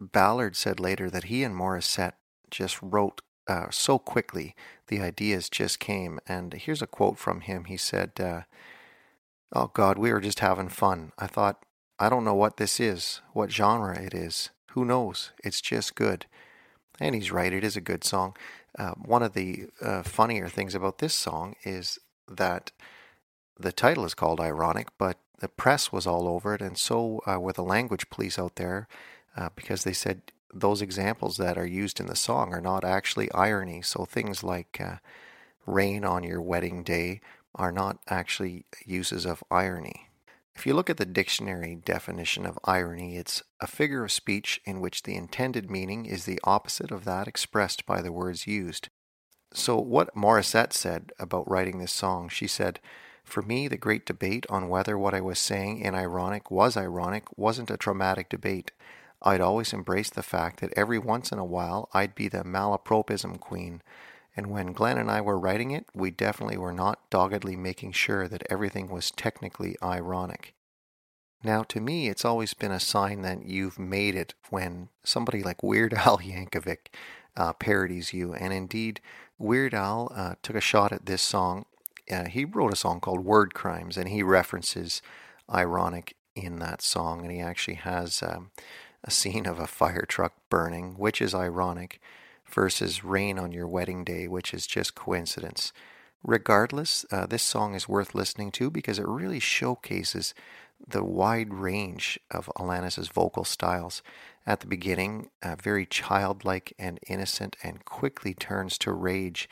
Ballard 0.00 0.56
said 0.56 0.80
later 0.80 1.08
that 1.10 1.24
he 1.24 1.44
and 1.44 1.54
Morissette 1.54 2.14
just 2.50 2.78
wrote 2.82 3.20
uh, 3.46 3.68
so 3.70 3.98
quickly, 3.98 4.54
the 4.88 5.00
ideas 5.00 5.48
just 5.48 5.78
came. 5.78 6.18
And 6.26 6.52
here's 6.52 6.82
a 6.82 6.86
quote 6.86 7.18
from 7.18 7.42
him. 7.42 7.64
He 7.64 7.76
said, 7.76 8.12
uh, 8.20 8.42
Oh 9.52 9.70
God, 9.72 9.96
we 9.96 10.12
were 10.12 10.20
just 10.20 10.40
having 10.40 10.68
fun. 10.68 11.12
I 11.18 11.26
thought, 11.26 11.64
I 11.98 12.08
don't 12.08 12.24
know 12.24 12.34
what 12.34 12.58
this 12.58 12.78
is, 12.78 13.22
what 13.32 13.50
genre 13.50 13.98
it 13.98 14.12
is. 14.12 14.50
Who 14.72 14.84
knows? 14.84 15.32
It's 15.42 15.60
just 15.60 15.94
good. 15.94 16.26
And 17.00 17.14
he's 17.14 17.30
right, 17.30 17.52
it 17.52 17.64
is 17.64 17.76
a 17.76 17.80
good 17.80 18.04
song. 18.04 18.36
Uh, 18.78 18.92
one 18.92 19.22
of 19.22 19.32
the 19.32 19.66
uh, 19.80 20.02
funnier 20.02 20.48
things 20.48 20.74
about 20.74 20.98
this 20.98 21.14
song 21.14 21.54
is 21.64 21.98
that 22.28 22.72
the 23.58 23.72
title 23.72 24.04
is 24.04 24.14
called 24.14 24.40
Ironic, 24.40 24.88
but 24.98 25.18
the 25.40 25.48
press 25.48 25.92
was 25.92 26.06
all 26.06 26.26
over 26.28 26.54
it, 26.54 26.60
and 26.60 26.76
so 26.76 27.20
uh, 27.26 27.38
were 27.38 27.52
the 27.52 27.62
language 27.62 28.10
police 28.10 28.38
out 28.38 28.56
there 28.56 28.88
uh, 29.36 29.48
because 29.54 29.84
they 29.84 29.92
said 29.92 30.22
those 30.52 30.82
examples 30.82 31.36
that 31.36 31.58
are 31.58 31.66
used 31.66 32.00
in 32.00 32.06
the 32.06 32.16
song 32.16 32.52
are 32.52 32.60
not 32.60 32.84
actually 32.84 33.30
irony. 33.32 33.82
So 33.82 34.04
things 34.04 34.42
like 34.42 34.80
uh, 34.80 34.96
rain 35.66 36.04
on 36.04 36.24
your 36.24 36.40
wedding 36.40 36.82
day 36.82 37.20
are 37.54 37.72
not 37.72 37.98
actually 38.08 38.64
uses 38.84 39.26
of 39.26 39.44
irony. 39.50 40.07
If 40.58 40.66
you 40.66 40.74
look 40.74 40.90
at 40.90 40.96
the 40.96 41.06
dictionary 41.06 41.76
definition 41.76 42.44
of 42.44 42.58
irony, 42.64 43.16
it's 43.16 43.44
a 43.60 43.68
figure 43.68 44.02
of 44.02 44.10
speech 44.10 44.60
in 44.64 44.80
which 44.80 45.04
the 45.04 45.14
intended 45.14 45.70
meaning 45.70 46.04
is 46.04 46.24
the 46.24 46.40
opposite 46.42 46.90
of 46.90 47.04
that 47.04 47.28
expressed 47.28 47.86
by 47.86 48.02
the 48.02 48.10
words 48.10 48.48
used. 48.48 48.88
So, 49.54 49.78
what 49.78 50.16
Morissette 50.16 50.72
said 50.72 51.12
about 51.16 51.48
writing 51.48 51.78
this 51.78 51.92
song, 51.92 52.28
she 52.28 52.48
said, 52.48 52.80
For 53.22 53.40
me, 53.40 53.68
the 53.68 53.76
great 53.76 54.04
debate 54.04 54.46
on 54.50 54.68
whether 54.68 54.98
what 54.98 55.14
I 55.14 55.20
was 55.20 55.38
saying 55.38 55.78
in 55.78 55.94
ironic 55.94 56.50
was 56.50 56.76
ironic 56.76 57.26
wasn't 57.36 57.70
a 57.70 57.76
traumatic 57.76 58.28
debate. 58.28 58.72
I'd 59.22 59.40
always 59.40 59.72
embraced 59.72 60.16
the 60.16 60.24
fact 60.24 60.58
that 60.58 60.72
every 60.76 60.98
once 60.98 61.30
in 61.30 61.38
a 61.38 61.44
while 61.44 61.88
I'd 61.94 62.16
be 62.16 62.26
the 62.26 62.42
malapropism 62.42 63.38
queen 63.38 63.80
And 64.38 64.52
when 64.52 64.72
Glenn 64.72 64.98
and 64.98 65.10
I 65.10 65.20
were 65.20 65.36
writing 65.36 65.72
it, 65.72 65.86
we 65.92 66.12
definitely 66.12 66.58
were 66.58 66.72
not 66.72 67.10
doggedly 67.10 67.56
making 67.56 67.90
sure 67.90 68.28
that 68.28 68.46
everything 68.48 68.88
was 68.88 69.10
technically 69.10 69.74
ironic. 69.82 70.54
Now, 71.42 71.64
to 71.64 71.80
me, 71.80 72.08
it's 72.08 72.24
always 72.24 72.54
been 72.54 72.70
a 72.70 72.78
sign 72.78 73.22
that 73.22 73.46
you've 73.46 73.80
made 73.80 74.14
it 74.14 74.34
when 74.48 74.90
somebody 75.02 75.42
like 75.42 75.64
Weird 75.64 75.92
Al 76.06 76.18
Yankovic 76.18 76.86
uh, 77.36 77.52
parodies 77.54 78.12
you. 78.12 78.32
And 78.32 78.52
indeed, 78.52 79.00
Weird 79.38 79.74
Al 79.74 80.12
uh, 80.14 80.34
took 80.40 80.54
a 80.54 80.60
shot 80.60 80.92
at 80.92 81.06
this 81.06 81.22
song. 81.22 81.64
Uh, 82.08 82.26
he 82.26 82.44
wrote 82.44 82.72
a 82.72 82.76
song 82.76 83.00
called 83.00 83.24
Word 83.24 83.54
Crimes, 83.54 83.96
and 83.96 84.08
he 84.08 84.22
references 84.22 85.02
ironic 85.52 86.14
in 86.36 86.60
that 86.60 86.80
song. 86.80 87.22
And 87.22 87.32
he 87.32 87.40
actually 87.40 87.74
has 87.74 88.22
um, 88.22 88.52
a 89.02 89.10
scene 89.10 89.46
of 89.46 89.58
a 89.58 89.66
fire 89.66 90.04
truck 90.06 90.34
burning, 90.48 90.94
which 90.96 91.20
is 91.20 91.34
ironic, 91.34 92.00
versus 92.48 93.04
rain 93.04 93.38
on 93.38 93.52
your 93.52 93.68
wedding 93.68 94.04
day, 94.04 94.26
which 94.28 94.54
is 94.54 94.66
just 94.66 94.94
coincidence. 94.94 95.72
Regardless, 96.24 97.06
uh, 97.12 97.26
this 97.26 97.42
song 97.42 97.74
is 97.74 97.88
worth 97.88 98.14
listening 98.14 98.50
to 98.52 98.70
because 98.70 98.98
it 98.98 99.06
really 99.06 99.38
showcases 99.38 100.34
the 100.86 101.04
wide 101.04 101.52
range 101.52 102.18
of 102.30 102.50
Alanis's 102.56 103.08
vocal 103.08 103.44
styles. 103.44 104.02
At 104.46 104.60
the 104.60 104.66
beginning, 104.66 105.30
uh, 105.42 105.56
very 105.56 105.86
childlike 105.86 106.72
and 106.78 106.98
innocent, 107.06 107.56
and 107.62 107.84
quickly 107.84 108.34
turns 108.34 108.78
to 108.78 108.92
rage. 108.92 109.48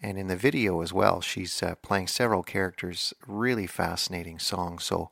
And 0.00 0.16
in 0.18 0.28
the 0.28 0.36
video 0.36 0.80
as 0.80 0.92
well, 0.92 1.20
she's 1.20 1.62
uh, 1.62 1.74
playing 1.82 2.06
several 2.08 2.42
characters. 2.42 3.12
Really 3.26 3.66
fascinating 3.66 4.38
song. 4.38 4.78
So, 4.78 5.10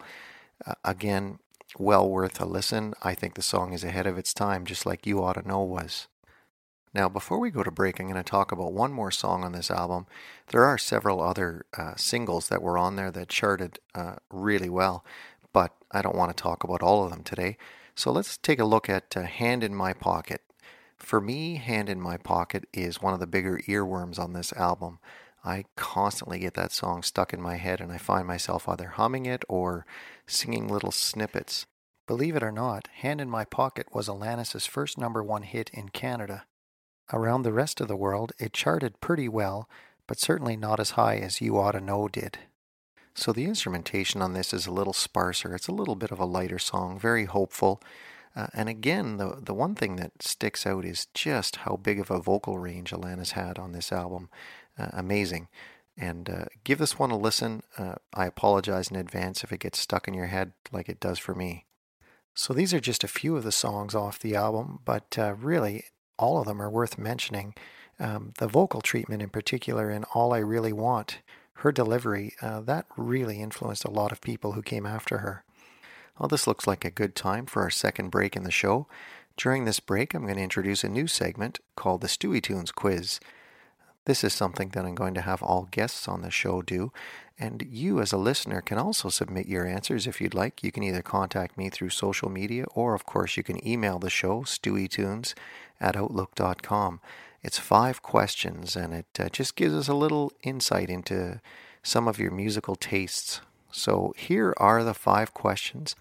uh, 0.67 0.75
again, 0.85 1.39
well 1.79 2.09
worth 2.09 2.41
a 2.41 2.47
listen. 2.47 2.95
I 3.03 3.15
think 3.15 3.35
the 3.35 3.43
song 3.43 3.73
is 3.73 3.85
ahead 3.85 4.07
of 4.07 4.17
its 4.17 4.33
time, 4.33 4.65
just 4.65 4.87
like 4.87 5.07
You 5.07 5.23
Ought 5.23 5.35
to 5.35 5.47
Know 5.47 5.61
was. 5.61 6.07
Now, 6.97 7.09
before 7.11 7.39
we 7.39 7.51
go 7.51 7.63
to 7.63 7.71
break, 7.71 8.01
I'm 8.01 8.07
going 8.07 8.17
to 8.17 8.29
talk 8.29 8.51
about 8.51 8.73
one 8.73 8.91
more 8.91 9.11
song 9.11 9.45
on 9.45 9.53
this 9.53 9.71
album. 9.71 10.07
There 10.49 10.65
are 10.65 10.79
several 10.79 11.21
other 11.21 11.67
uh, 11.77 11.93
singles 11.97 12.49
that 12.49 12.63
were 12.63 12.79
on 12.79 12.97
there 12.97 13.11
that 13.11 13.29
charted 13.29 13.79
uh, 13.95 14.17
really 14.31 14.71
well 14.71 15.05
but 15.57 15.75
I 15.91 16.03
don't 16.03 16.15
want 16.15 16.37
to 16.37 16.43
talk 16.43 16.65
about 16.65 16.83
all 16.83 17.03
of 17.03 17.11
them 17.11 17.23
today. 17.23 17.57
So 17.95 18.13
let's 18.13 18.37
take 18.37 18.59
a 18.59 18.65
look 18.67 18.91
at 18.91 19.17
uh, 19.17 19.23
Hand 19.23 19.65
in 19.65 19.75
My 19.75 19.95
Pocket. 19.95 20.43
For 20.99 21.19
me, 21.19 21.55
Hand 21.55 21.89
in 21.89 21.99
My 21.99 22.19
Pocket 22.19 22.67
is 22.75 23.01
one 23.01 23.15
of 23.15 23.21
the 23.21 23.27
bigger 23.27 23.59
earworms 23.67 24.19
on 24.19 24.35
this 24.35 24.53
album. 24.53 24.99
I 25.43 25.65
constantly 25.75 26.41
get 26.41 26.53
that 26.57 26.73
song 26.73 27.03
stuck 27.03 27.33
in 27.33 27.41
my 27.41 27.57
head 27.57 27.81
and 27.81 27.91
I 27.91 27.97
find 27.97 28.27
myself 28.27 28.69
either 28.69 28.89
humming 28.89 29.25
it 29.25 29.47
or 29.49 29.87
singing 30.27 30.69
little 30.69 30.93
snippets. 30.93 31.65
Believe 32.07 32.37
it 32.37 32.43
or 32.43 32.53
not, 32.53 32.91
Hand 32.97 33.23
in 33.23 33.31
My 33.31 33.47
Pocket 33.47 33.87
was 33.95 34.09
Alanis' 34.09 34.69
first 34.69 34.99
number 34.99 35.23
one 35.23 35.41
hit 35.41 35.71
in 35.73 35.89
Canada. 35.89 36.45
Around 37.13 37.43
the 37.43 37.53
rest 37.53 37.81
of 37.81 37.89
the 37.89 37.97
world, 37.97 38.33
it 38.39 38.53
charted 38.53 39.01
pretty 39.01 39.29
well, 39.29 39.69
but 40.07 40.19
certainly 40.19 40.57
not 40.57 40.81
as 40.81 40.93
high 40.93 41.17
as 41.17 41.41
You 41.41 41.59
Oughta 41.59 41.81
Know 41.81 42.09
did. 42.09 42.39
So 43.15 43.33
the 43.33 43.45
instrumentation 43.45 44.21
on 44.21 44.35
this 44.35 44.53
is 44.53 44.67
a 44.67 44.73
little 44.73 44.93
sparser. 44.93 45.55
It's 45.55 45.69
a 45.69 45.73
little 45.73 45.95
bit 45.95 46.11
of 46.11 46.19
a 46.19 46.27
lighter 46.27 46.59
song, 46.59 46.99
very 46.99 47.25
hopeful. 47.25 47.81
Uh, 48.37 48.49
and 48.53 48.69
again, 48.69 49.17
the 49.17 49.39
the 49.43 49.55
one 49.55 49.75
thing 49.75 49.97
that 49.97 50.23
sticks 50.23 50.67
out 50.67 50.85
is 50.85 51.07
just 51.15 51.57
how 51.57 51.77
big 51.77 51.99
of 51.99 52.11
a 52.11 52.21
vocal 52.21 52.59
range 52.59 52.91
Alanis 52.91 53.31
had 53.31 53.59
on 53.59 53.73
this 53.73 53.91
album. 53.91 54.29
Uh, 54.79 54.89
amazing. 54.93 55.49
And 55.97 56.29
uh, 56.29 56.45
give 56.63 56.79
this 56.79 56.99
one 56.99 57.11
a 57.11 57.17
listen. 57.17 57.63
Uh, 57.79 57.95
I 58.13 58.27
apologize 58.27 58.91
in 58.91 58.97
advance 58.97 59.43
if 59.43 59.51
it 59.51 59.61
gets 59.61 59.79
stuck 59.79 60.07
in 60.07 60.13
your 60.13 60.27
head 60.27 60.53
like 60.71 60.91
it 60.91 61.01
does 61.01 61.19
for 61.19 61.35
me. 61.35 61.65
So 62.35 62.53
these 62.53 62.75
are 62.75 62.81
just 62.81 63.03
a 63.03 63.09
few 63.09 63.35
of 63.35 63.45
the 63.45 63.53
songs 63.53 63.95
off 63.95 64.19
the 64.19 64.37
album, 64.37 64.81
but 64.85 65.17
uh, 65.19 65.35
really 65.39 65.85
all 66.19 66.39
of 66.39 66.47
them 66.47 66.61
are 66.61 66.71
worth 66.71 66.99
mentioning. 66.99 67.55
Um, 67.99 68.33
the 68.39 68.49
vocal 68.49 68.81
treatment 68.81 69.23
in 69.23 69.31
particular 69.31 69.91
in 69.91 70.05
All 70.15 70.35
I 70.35 70.39
Really 70.39 70.73
Want 70.73 71.19
her 71.61 71.73
delivery, 71.73 72.35
uh, 72.43 72.61
that 72.61 72.87
really 72.97 73.41
influenced 73.41 73.85
a 73.85 73.91
lot 73.91 74.13
of 74.13 74.21
people 74.21 74.53
who 74.53 74.63
came 74.63 74.85
after 74.85 75.19
her. 75.19 75.43
Well, 76.19 76.29
this 76.29 76.47
looks 76.47 76.67
like 76.67 76.85
a 76.85 76.91
good 76.91 77.15
time 77.15 77.47
for 77.47 77.63
our 77.63 77.71
second 77.71 78.11
break 78.11 78.37
in 78.37 78.43
the 78.43 78.51
show. 78.51 78.87
During 79.37 79.65
this 79.65 79.81
break, 79.81 80.15
I'm 80.15 80.25
going 80.25 80.37
to 80.37 80.43
introduce 80.43 80.85
a 80.85 80.89
new 80.89 81.07
segment 81.07 81.61
called 81.75 82.03
the 82.03 82.09
Stuey 82.09 82.43
Tunes 82.43 82.73
Quiz. 82.73 83.21
This 84.05 84.23
is 84.23 84.35
something 84.35 84.71
that 84.71 84.85
I'm 84.85 84.95
going 84.95 85.15
to 85.15 85.23
have 85.23 85.43
all 85.43 85.69
guests 85.71 86.07
on 86.09 86.23
the 86.23 86.31
show 86.31 86.63
do, 86.63 86.93
and 87.39 87.67
you 87.71 88.01
as 88.01 88.13
a 88.13 88.17
listener 88.17 88.61
can 88.61 88.79
also 88.79 89.09
submit 89.09 89.47
your 89.47 89.67
answers 89.67 90.07
if 90.07 90.21
you'd 90.21 90.35
like. 90.35 90.63
You 90.63 90.73
can 90.73 90.83
either 90.83 91.03
contact 91.03 91.59
me 91.59 91.69
through 91.69 91.91
social 91.91 92.31
media, 92.31 92.65
or 92.75 92.95
of 92.95 93.05
course, 93.05 93.37
you 93.37 93.43
can 93.43 93.67
email 93.67 93.99
the 93.99 94.11
show, 94.11 94.43
stueytunes 94.43 95.35
at 95.81 95.97
outlook.com. 95.97 97.01
It's 97.43 97.59
five 97.59 98.03
questions, 98.03 98.75
and 98.75 98.95
it 98.95 99.07
uh, 99.19 99.29
just 99.29 99.55
gives 99.55 99.75
us 99.75 99.89
a 99.89 99.95
little 99.95 100.33
insight 100.43 100.89
into 100.89 101.41
some 101.83 102.09
of 102.09 102.19
your 102.19 102.31
musical 102.31 102.75
tastes. 102.75 103.41
So 103.71 104.15
here 104.17 104.55
are 104.57 104.83
the 104.83 104.95
five 104.95 105.35
questions. 105.35 105.95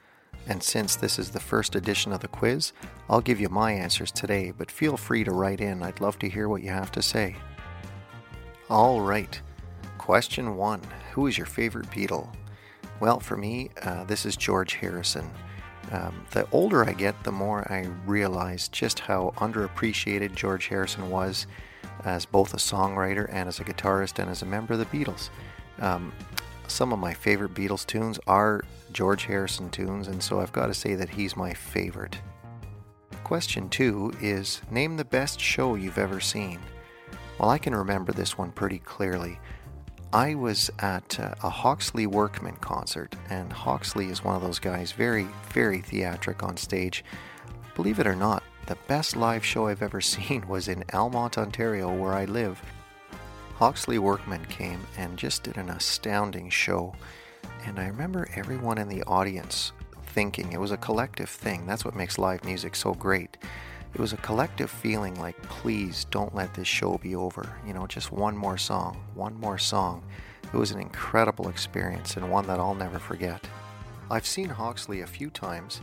And 0.48 0.64
since 0.64 0.96
this 0.96 1.20
is 1.20 1.32
the 1.32 1.40
first 1.40 1.76
edition 1.76 2.14
of 2.14 2.22
the 2.22 2.28
quiz, 2.28 2.72
I'll 3.10 3.22
give 3.22 3.40
you 3.40 3.50
my 3.50 3.72
answers 3.72 4.12
today, 4.12 4.54
but 4.56 4.72
feel 4.72 4.96
free 4.96 5.24
to 5.24 5.32
write 5.32 5.60
in. 5.60 5.84
I'd 5.84 6.02
love 6.02 6.18
to 6.20 6.30
hear 6.30 6.48
what 6.48 6.64
you 6.64 6.70
have 6.70 6.92
to 6.94 7.02
say. 7.02 7.36
All 8.70 9.02
right. 9.02 9.42
Question 10.06 10.56
one 10.56 10.82
Who 11.14 11.26
is 11.26 11.36
your 11.36 11.48
favorite 11.48 11.90
Beatle? 11.90 12.32
Well, 13.00 13.20
for 13.20 13.36
me, 13.36 13.72
uh, 13.82 14.04
this 14.04 14.24
is 14.24 14.38
George 14.38 14.76
Harrison. 14.76 15.28
Um, 15.92 16.28
the 16.30 16.48
older 16.52 16.86
I 16.86 16.94
get, 16.94 17.24
the 17.24 17.32
more 17.32 17.62
I 17.72 17.88
realize 18.06 18.68
just 18.68 19.00
how 19.00 19.34
underappreciated 19.38 20.36
George 20.36 20.68
Harrison 20.68 21.10
was 21.10 21.48
as 22.04 22.24
both 22.24 22.54
a 22.54 22.58
songwriter 22.58 23.28
and 23.34 23.50
as 23.50 23.60
a 23.60 23.64
guitarist 23.64 24.20
and 24.20 24.30
as 24.30 24.44
a 24.44 24.46
member 24.46 24.74
of 24.74 24.80
the 24.80 24.86
Beatles. 24.86 25.30
Um, 25.80 26.14
some 26.68 26.94
of 26.94 27.00
my 27.00 27.16
favorite 27.16 27.56
Beatles 27.56 27.84
tunes 27.84 28.20
are 28.28 28.62
George 28.94 29.24
Harrison 29.26 29.72
tunes, 29.72 30.08
and 30.08 30.22
so 30.22 30.40
I've 30.40 30.54
got 30.54 30.68
to 30.68 30.76
say 30.76 30.94
that 30.94 31.10
he's 31.10 31.36
my 31.36 31.52
favorite. 31.52 32.20
Question 33.24 33.70
two 33.70 34.14
is 34.22 34.62
Name 34.70 34.98
the 34.98 35.04
best 35.04 35.40
show 35.40 35.74
you've 35.74 35.98
ever 35.98 36.20
seen. 36.20 36.60
Well, 37.40 37.50
I 37.50 37.58
can 37.58 37.74
remember 37.74 38.12
this 38.12 38.38
one 38.38 38.52
pretty 38.52 38.78
clearly. 38.78 39.40
I 40.16 40.34
was 40.34 40.72
at 40.80 41.20
uh, 41.20 41.36
a 41.44 41.50
Hawksley 41.50 42.08
Workman 42.08 42.56
concert, 42.62 43.14
and 43.30 43.52
Hawksley 43.52 44.08
is 44.08 44.24
one 44.24 44.34
of 44.34 44.42
those 44.42 44.60
guys, 44.60 44.94
very, 44.94 45.28
very 45.50 45.82
theatric 45.82 46.42
on 46.42 46.56
stage. 46.56 47.04
Believe 47.76 48.00
it 48.00 48.08
or 48.08 48.16
not, 48.16 48.42
the 48.68 48.78
best 48.88 49.18
live 49.18 49.44
show 49.44 49.68
I've 49.68 49.82
ever 49.82 50.00
seen 50.16 50.48
was 50.48 50.70
in 50.70 50.86
Almonte, 50.94 51.38
Ontario, 51.38 51.94
where 51.94 52.14
I 52.14 52.24
live. 52.24 52.62
Hawksley 53.56 54.00
Workman 54.00 54.46
came 54.46 54.88
and 54.98 55.18
just 55.18 55.44
did 55.44 55.58
an 55.58 55.70
astounding 55.70 56.50
show, 56.50 56.96
and 57.66 57.78
I 57.78 57.88
remember 57.88 58.30
everyone 58.36 58.78
in 58.78 58.88
the 58.88 59.04
audience 59.04 59.74
thinking 60.06 60.54
it 60.54 60.62
was 60.62 60.72
a 60.72 60.78
collective 60.78 61.30
thing. 61.30 61.66
That's 61.68 61.84
what 61.84 61.94
makes 61.94 62.18
live 62.18 62.46
music 62.46 62.78
so 62.78 62.94
great. 62.94 63.36
It 63.96 64.02
was 64.02 64.12
a 64.12 64.18
collective 64.18 64.70
feeling 64.70 65.18
like, 65.18 65.42
please 65.44 66.06
don't 66.12 66.36
let 66.36 66.54
this 66.54 66.68
show 66.68 66.98
be 66.98 67.16
over. 67.16 67.58
You 67.66 67.74
know, 67.74 67.88
just 67.88 68.12
one 68.12 68.36
more 68.36 68.58
song, 68.58 69.02
one 69.14 69.40
more 69.40 69.58
song. 69.58 70.04
It 70.44 70.58
was 70.58 70.72
an 70.72 70.82
incredible 70.82 71.48
experience 71.48 72.18
and 72.18 72.30
one 72.30 72.46
that 72.48 72.60
I'll 72.60 72.76
never 72.76 73.00
forget. 73.00 73.48
I've 74.12 74.26
seen 74.26 74.50
Hawksley 74.50 75.00
a 75.00 75.08
few 75.08 75.30
times, 75.30 75.80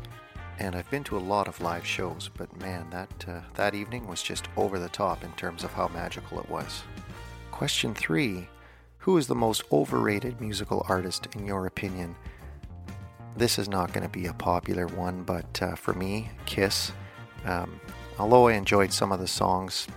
and 0.59 0.77
I've 0.77 0.91
been 0.91 1.05
to 1.05 1.17
a 1.17 1.19
lot 1.19 1.49
of 1.49 1.63
live 1.63 1.87
shows, 1.87 2.29
but 2.37 2.55
man, 2.61 2.91
that, 2.91 3.25
uh, 3.27 3.41
that 3.55 3.75
evening 3.75 4.07
was 4.07 4.23
just 4.23 4.47
over 4.59 4.79
the 4.79 4.91
top 4.91 5.25
in 5.25 5.33
terms 5.33 5.65
of 5.65 5.73
how 5.73 5.89
magical 5.89 6.39
it 6.39 6.51
was. 6.51 6.83
Question 7.51 7.95
three 7.95 8.47
Who 8.99 9.17
is 9.17 9.27
the 9.27 9.35
most 9.35 9.63
overrated 9.73 10.39
musical 10.39 10.85
artist 10.87 11.29
in 11.35 11.47
your 11.47 11.65
opinion? 11.65 12.15
This 13.39 13.59
is 13.59 13.71
not 13.71 13.95
going 13.95 14.05
to 14.05 14.13
be 14.13 14.27
a 14.27 14.35
popular 14.35 14.87
one, 14.87 15.23
but 15.23 15.63
uh, 15.63 15.77
for 15.77 15.95
me, 15.95 16.31
Kiss. 16.45 16.93
Um, 17.47 17.81
Although 18.23 18.47
I 18.47 18.53
enjoyed 18.53 18.93
some 18.93 19.11
of 19.11 19.19
the 19.19 19.27
songs, 19.27 19.89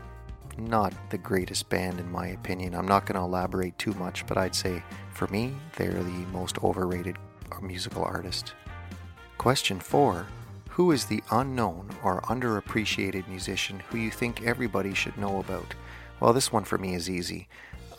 not 0.57 0.95
the 1.11 1.17
greatest 1.19 1.69
band 1.69 1.99
in 1.99 2.11
my 2.11 2.29
opinion. 2.29 2.73
I'm 2.73 2.87
not 2.87 3.05
going 3.05 3.19
to 3.19 3.23
elaborate 3.23 3.77
too 3.77 3.93
much, 3.93 4.25
but 4.25 4.35
I'd 4.35 4.55
say 4.55 4.81
for 5.11 5.27
me, 5.27 5.53
they're 5.75 5.93
the 5.93 6.25
most 6.33 6.57
overrated 6.63 7.17
musical 7.61 8.03
artist. 8.03 8.55
Question 9.37 9.79
4 9.79 10.25
Who 10.69 10.91
is 10.91 11.05
the 11.05 11.21
unknown 11.29 11.89
or 12.03 12.21
underappreciated 12.21 13.27
musician 13.27 13.83
who 13.91 13.99
you 13.99 14.09
think 14.09 14.41
everybody 14.41 14.95
should 14.95 15.17
know 15.17 15.37
about? 15.37 15.75
Well, 16.19 16.33
this 16.33 16.51
one 16.51 16.63
for 16.63 16.79
me 16.79 16.95
is 16.95 17.07
easy. 17.07 17.47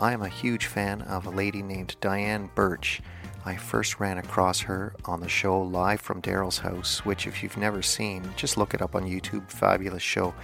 I 0.01 0.13
am 0.13 0.23
a 0.23 0.29
huge 0.29 0.67
fan 0.67 1.03
of 1.03 1.27
a 1.27 1.31
lady 1.31 1.63
named 1.63 1.95
Diane 2.01 2.51
Birch. 2.57 3.01
I 3.47 3.55
first 3.55 4.01
ran 4.01 4.19
across 4.19 4.61
her 4.63 4.93
on 5.05 5.21
the 5.21 5.29
show 5.29 5.61
Live 5.63 6.01
from 6.01 6.21
Daryl's 6.21 6.59
House, 6.59 7.05
which, 7.05 7.29
if 7.29 7.43
you've 7.43 7.57
never 7.57 7.81
seen, 7.81 8.29
just 8.35 8.57
look 8.57 8.75
it 8.75 8.83
up 8.83 8.97
on 8.97 9.05
YouTube. 9.05 9.49
Fabulous 9.49 10.03
show. 10.03 10.35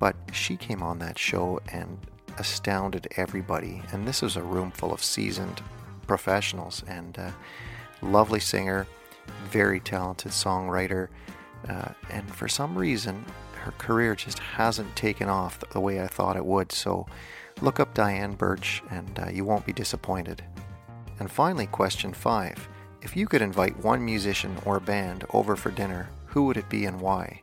But 0.00 0.16
she 0.32 0.56
came 0.56 0.82
on 0.82 0.98
that 0.98 1.16
show 1.16 1.60
and 1.72 1.96
astounded 2.38 3.06
everybody. 3.16 3.82
And 3.92 4.06
this 4.06 4.20
was 4.20 4.34
a 4.34 4.42
room 4.42 4.72
full 4.72 4.92
of 4.92 5.02
seasoned 5.02 5.62
professionals 6.08 6.82
and 6.88 7.16
uh, 7.20 7.30
lovely 8.02 8.40
singer, 8.40 8.88
very 9.44 9.78
talented 9.78 10.32
songwriter. 10.32 11.06
Uh, 11.68 11.92
and 12.10 12.34
for 12.34 12.48
some 12.48 12.76
reason, 12.76 13.24
her 13.62 13.70
career 13.78 14.16
just 14.16 14.40
hasn't 14.40 14.96
taken 14.96 15.28
off 15.28 15.60
the 15.70 15.78
way 15.78 16.02
I 16.02 16.08
thought 16.08 16.36
it 16.36 16.44
would. 16.44 16.72
So 16.72 17.06
Look 17.62 17.78
up 17.78 17.92
Diane 17.92 18.32
Birch 18.32 18.82
and 18.90 19.18
uh, 19.18 19.28
you 19.30 19.44
won't 19.44 19.66
be 19.66 19.72
disappointed. 19.72 20.42
And 21.20 21.30
finally, 21.30 21.66
question 21.66 22.12
five 22.12 22.68
If 23.02 23.16
you 23.16 23.28
could 23.28 23.42
invite 23.42 23.84
one 23.84 24.04
musician 24.04 24.56
or 24.64 24.80
band 24.80 25.24
over 25.32 25.54
for 25.54 25.70
dinner, 25.70 26.08
who 26.26 26.46
would 26.46 26.56
it 26.56 26.68
be 26.68 26.86
and 26.86 27.00
why? 27.00 27.42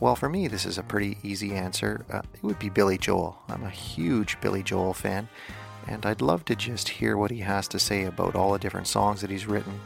Well, 0.00 0.16
for 0.16 0.28
me, 0.28 0.48
this 0.48 0.66
is 0.66 0.78
a 0.78 0.82
pretty 0.82 1.18
easy 1.22 1.54
answer. 1.54 2.04
Uh, 2.10 2.22
it 2.34 2.42
would 2.42 2.58
be 2.58 2.70
Billy 2.70 2.98
Joel. 2.98 3.38
I'm 3.48 3.62
a 3.62 3.70
huge 3.70 4.40
Billy 4.40 4.64
Joel 4.64 4.94
fan, 4.94 5.28
and 5.86 6.04
I'd 6.04 6.20
love 6.20 6.44
to 6.46 6.56
just 6.56 6.88
hear 6.88 7.16
what 7.16 7.30
he 7.30 7.38
has 7.38 7.68
to 7.68 7.78
say 7.78 8.02
about 8.02 8.34
all 8.34 8.52
the 8.52 8.58
different 8.58 8.88
songs 8.88 9.20
that 9.20 9.30
he's 9.30 9.46
written. 9.46 9.80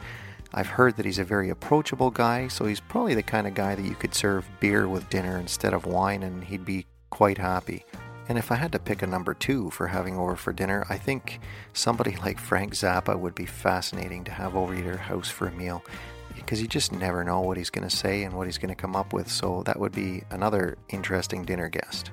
I've 0.53 0.67
heard 0.67 0.95
that 0.95 1.05
he's 1.05 1.19
a 1.19 1.23
very 1.23 1.49
approachable 1.49 2.09
guy, 2.09 2.47
so 2.47 2.65
he's 2.65 2.79
probably 2.79 3.13
the 3.13 3.21
kind 3.21 3.45
of 3.45 3.53
guy 3.53 3.75
that 3.75 3.85
you 3.85 3.93
could 3.93 4.15
serve 4.15 4.49
beer 4.59 4.87
with 4.87 5.09
dinner 5.09 5.37
instead 5.37 5.73
of 5.73 5.85
wine, 5.85 6.23
and 6.23 6.43
he'd 6.45 6.65
be 6.65 6.87
quite 7.09 7.37
happy. 7.37 7.85
And 8.29 8.37
if 8.37 8.51
I 8.51 8.55
had 8.55 8.73
to 8.73 8.79
pick 8.79 9.01
a 9.01 9.07
number 9.07 9.33
two 9.33 9.69
for 9.69 9.87
having 9.87 10.17
over 10.17 10.35
for 10.35 10.51
dinner, 10.51 10.85
I 10.89 10.97
think 10.97 11.39
somebody 11.73 12.15
like 12.17 12.39
Frank 12.39 12.73
Zappa 12.73 13.17
would 13.17 13.35
be 13.35 13.45
fascinating 13.45 14.23
to 14.25 14.31
have 14.31 14.55
over 14.55 14.75
at 14.75 14.83
your 14.83 14.97
house 14.97 15.29
for 15.29 15.47
a 15.47 15.51
meal 15.51 15.83
because 16.35 16.61
you 16.61 16.67
just 16.67 16.91
never 16.91 17.23
know 17.23 17.41
what 17.41 17.57
he's 17.57 17.69
going 17.69 17.87
to 17.87 17.95
say 17.95 18.23
and 18.23 18.33
what 18.33 18.47
he's 18.47 18.57
going 18.57 18.69
to 18.69 18.75
come 18.75 18.95
up 18.95 19.13
with, 19.13 19.29
so 19.29 19.63
that 19.63 19.79
would 19.79 19.91
be 19.91 20.23
another 20.29 20.77
interesting 20.89 21.43
dinner 21.43 21.69
guest. 21.69 22.11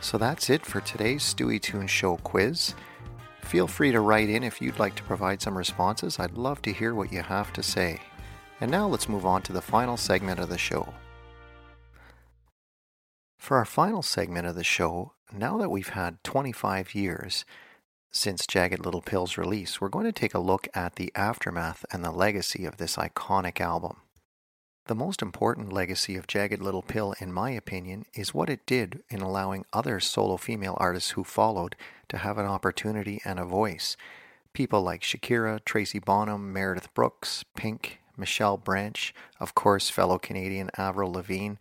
So 0.00 0.18
that's 0.18 0.50
it 0.50 0.64
for 0.64 0.80
today's 0.80 1.22
Stuey 1.22 1.60
Tune 1.60 1.86
Show 1.86 2.16
quiz. 2.18 2.74
Feel 3.42 3.66
free 3.66 3.92
to 3.92 4.00
write 4.00 4.30
in 4.30 4.42
if 4.42 4.60
you'd 4.60 4.78
like 4.78 4.94
to 4.96 5.02
provide 5.02 5.42
some 5.42 5.56
responses. 5.56 6.18
I'd 6.18 6.32
love 6.32 6.62
to 6.62 6.72
hear 6.72 6.94
what 6.94 7.12
you 7.12 7.22
have 7.22 7.52
to 7.54 7.62
say. 7.62 8.00
And 8.60 8.70
now 8.70 8.88
let's 8.88 9.08
move 9.08 9.26
on 9.26 9.42
to 9.42 9.52
the 9.52 9.60
final 9.60 9.96
segment 9.96 10.40
of 10.40 10.48
the 10.48 10.58
show. 10.58 10.92
For 13.42 13.56
our 13.56 13.64
final 13.64 14.02
segment 14.02 14.46
of 14.46 14.54
the 14.54 14.62
show, 14.62 15.14
now 15.32 15.58
that 15.58 15.68
we've 15.68 15.88
had 15.88 16.22
25 16.22 16.94
years 16.94 17.44
since 18.12 18.46
Jagged 18.46 18.78
Little 18.78 19.02
Pill's 19.02 19.36
release, 19.36 19.80
we're 19.80 19.88
going 19.88 20.04
to 20.04 20.12
take 20.12 20.32
a 20.32 20.38
look 20.38 20.68
at 20.74 20.94
the 20.94 21.10
aftermath 21.16 21.84
and 21.90 22.04
the 22.04 22.12
legacy 22.12 22.64
of 22.64 22.76
this 22.76 22.94
iconic 22.94 23.60
album. 23.60 23.96
The 24.86 24.94
most 24.94 25.22
important 25.22 25.72
legacy 25.72 26.14
of 26.14 26.28
Jagged 26.28 26.62
Little 26.62 26.82
Pill, 26.82 27.16
in 27.18 27.32
my 27.32 27.50
opinion, 27.50 28.06
is 28.14 28.32
what 28.32 28.48
it 28.48 28.64
did 28.64 29.02
in 29.10 29.22
allowing 29.22 29.64
other 29.72 29.98
solo 29.98 30.36
female 30.36 30.76
artists 30.78 31.10
who 31.10 31.24
followed 31.24 31.74
to 32.10 32.18
have 32.18 32.38
an 32.38 32.46
opportunity 32.46 33.20
and 33.24 33.40
a 33.40 33.44
voice. 33.44 33.96
People 34.52 34.82
like 34.82 35.02
Shakira, 35.02 35.58
Tracy 35.64 35.98
Bonham, 35.98 36.52
Meredith 36.52 36.94
Brooks, 36.94 37.44
Pink, 37.56 37.98
Michelle 38.16 38.56
Branch, 38.56 39.12
of 39.40 39.56
course, 39.56 39.90
fellow 39.90 40.20
Canadian 40.20 40.70
Avril 40.78 41.10
Lavigne, 41.10 41.56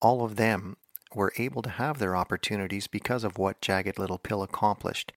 all 0.00 0.24
of 0.24 0.36
them 0.36 0.76
were 1.14 1.32
able 1.36 1.62
to 1.62 1.70
have 1.70 1.98
their 1.98 2.16
opportunities 2.16 2.86
because 2.86 3.24
of 3.24 3.38
what 3.38 3.60
Jagged 3.60 3.98
Little 3.98 4.18
Pill 4.18 4.42
accomplished. 4.42 5.12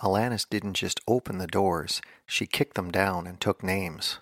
Alanis 0.00 0.48
didn't 0.48 0.74
just 0.74 1.00
open 1.08 1.38
the 1.38 1.46
doors, 1.46 2.00
she 2.26 2.46
kicked 2.46 2.74
them 2.74 2.90
down 2.90 3.26
and 3.26 3.40
took 3.40 3.62
names. 3.62 4.18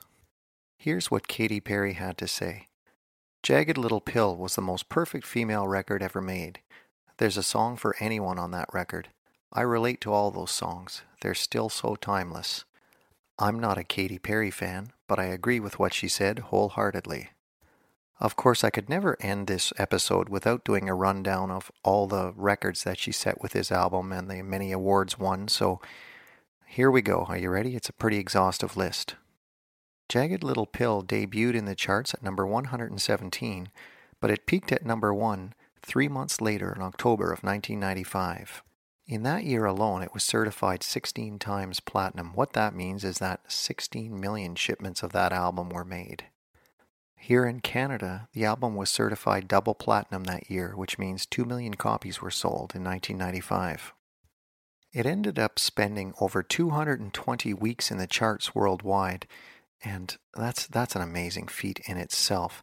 Here's 0.78 1.10
what 1.10 1.28
Katy 1.28 1.60
Perry 1.60 1.94
had 1.94 2.16
to 2.18 2.28
say 2.28 2.68
Jagged 3.42 3.76
Little 3.76 4.00
Pill 4.00 4.36
was 4.36 4.54
the 4.54 4.62
most 4.62 4.88
perfect 4.88 5.26
female 5.26 5.68
record 5.68 6.02
ever 6.02 6.22
made. 6.22 6.60
There's 7.18 7.36
a 7.36 7.42
song 7.42 7.76
for 7.76 7.94
anyone 8.00 8.38
on 8.38 8.50
that 8.52 8.72
record. 8.72 9.08
I 9.52 9.62
relate 9.62 10.00
to 10.02 10.12
all 10.12 10.30
those 10.30 10.50
songs, 10.50 11.02
they're 11.20 11.34
still 11.34 11.68
so 11.68 11.96
timeless. 11.96 12.64
I'm 13.38 13.60
not 13.60 13.78
a 13.78 13.84
Katy 13.84 14.18
Perry 14.18 14.50
fan, 14.50 14.92
but 15.06 15.18
I 15.18 15.24
agree 15.24 15.60
with 15.60 15.78
what 15.78 15.92
she 15.92 16.08
said 16.08 16.38
wholeheartedly. 16.38 17.30
Of 18.18 18.34
course, 18.34 18.64
I 18.64 18.70
could 18.70 18.88
never 18.88 19.16
end 19.20 19.46
this 19.46 19.74
episode 19.76 20.30
without 20.30 20.64
doing 20.64 20.88
a 20.88 20.94
rundown 20.94 21.50
of 21.50 21.70
all 21.82 22.06
the 22.06 22.32
records 22.34 22.82
that 22.84 22.98
she 22.98 23.12
set 23.12 23.42
with 23.42 23.52
this 23.52 23.70
album 23.70 24.10
and 24.10 24.30
the 24.30 24.42
many 24.42 24.72
awards 24.72 25.18
won, 25.18 25.48
so 25.48 25.80
here 26.66 26.90
we 26.90 27.02
go. 27.02 27.26
Are 27.28 27.36
you 27.36 27.50
ready? 27.50 27.76
It's 27.76 27.90
a 27.90 27.92
pretty 27.94 28.16
exhaustive 28.16 28.76
list. 28.76 29.16
Jagged 30.08 30.42
Little 30.42 30.66
Pill 30.66 31.02
debuted 31.02 31.54
in 31.54 31.66
the 31.66 31.74
charts 31.74 32.14
at 32.14 32.22
number 32.22 32.46
117, 32.46 33.70
but 34.20 34.30
it 34.30 34.46
peaked 34.46 34.72
at 34.72 34.84
number 34.84 35.12
1 35.12 35.54
three 35.82 36.08
months 36.08 36.40
later 36.40 36.72
in 36.74 36.82
October 36.82 37.26
of 37.26 37.42
1995. 37.42 38.62
In 39.06 39.22
that 39.22 39.44
year 39.44 39.66
alone, 39.66 40.02
it 40.02 40.14
was 40.14 40.24
certified 40.24 40.82
16 40.82 41.38
times 41.38 41.80
platinum. 41.80 42.32
What 42.34 42.54
that 42.54 42.74
means 42.74 43.04
is 43.04 43.18
that 43.18 43.40
16 43.52 44.18
million 44.18 44.54
shipments 44.54 45.02
of 45.02 45.12
that 45.12 45.32
album 45.32 45.68
were 45.68 45.84
made. 45.84 46.24
Here 47.16 47.44
in 47.44 47.60
Canada, 47.60 48.28
the 48.32 48.44
album 48.44 48.76
was 48.76 48.90
certified 48.90 49.48
double 49.48 49.74
platinum 49.74 50.24
that 50.24 50.50
year, 50.50 50.74
which 50.76 50.98
means 50.98 51.26
2 51.26 51.44
million 51.44 51.74
copies 51.74 52.22
were 52.22 52.30
sold 52.30 52.74
in 52.74 52.84
1995. 52.84 53.92
It 54.92 55.06
ended 55.06 55.38
up 55.38 55.58
spending 55.58 56.14
over 56.20 56.42
220 56.42 57.52
weeks 57.54 57.90
in 57.90 57.98
the 57.98 58.06
charts 58.06 58.54
worldwide, 58.54 59.26
and 59.84 60.16
that's 60.34 60.66
that's 60.66 60.96
an 60.96 61.02
amazing 61.02 61.48
feat 61.48 61.80
in 61.86 61.98
itself. 61.98 62.62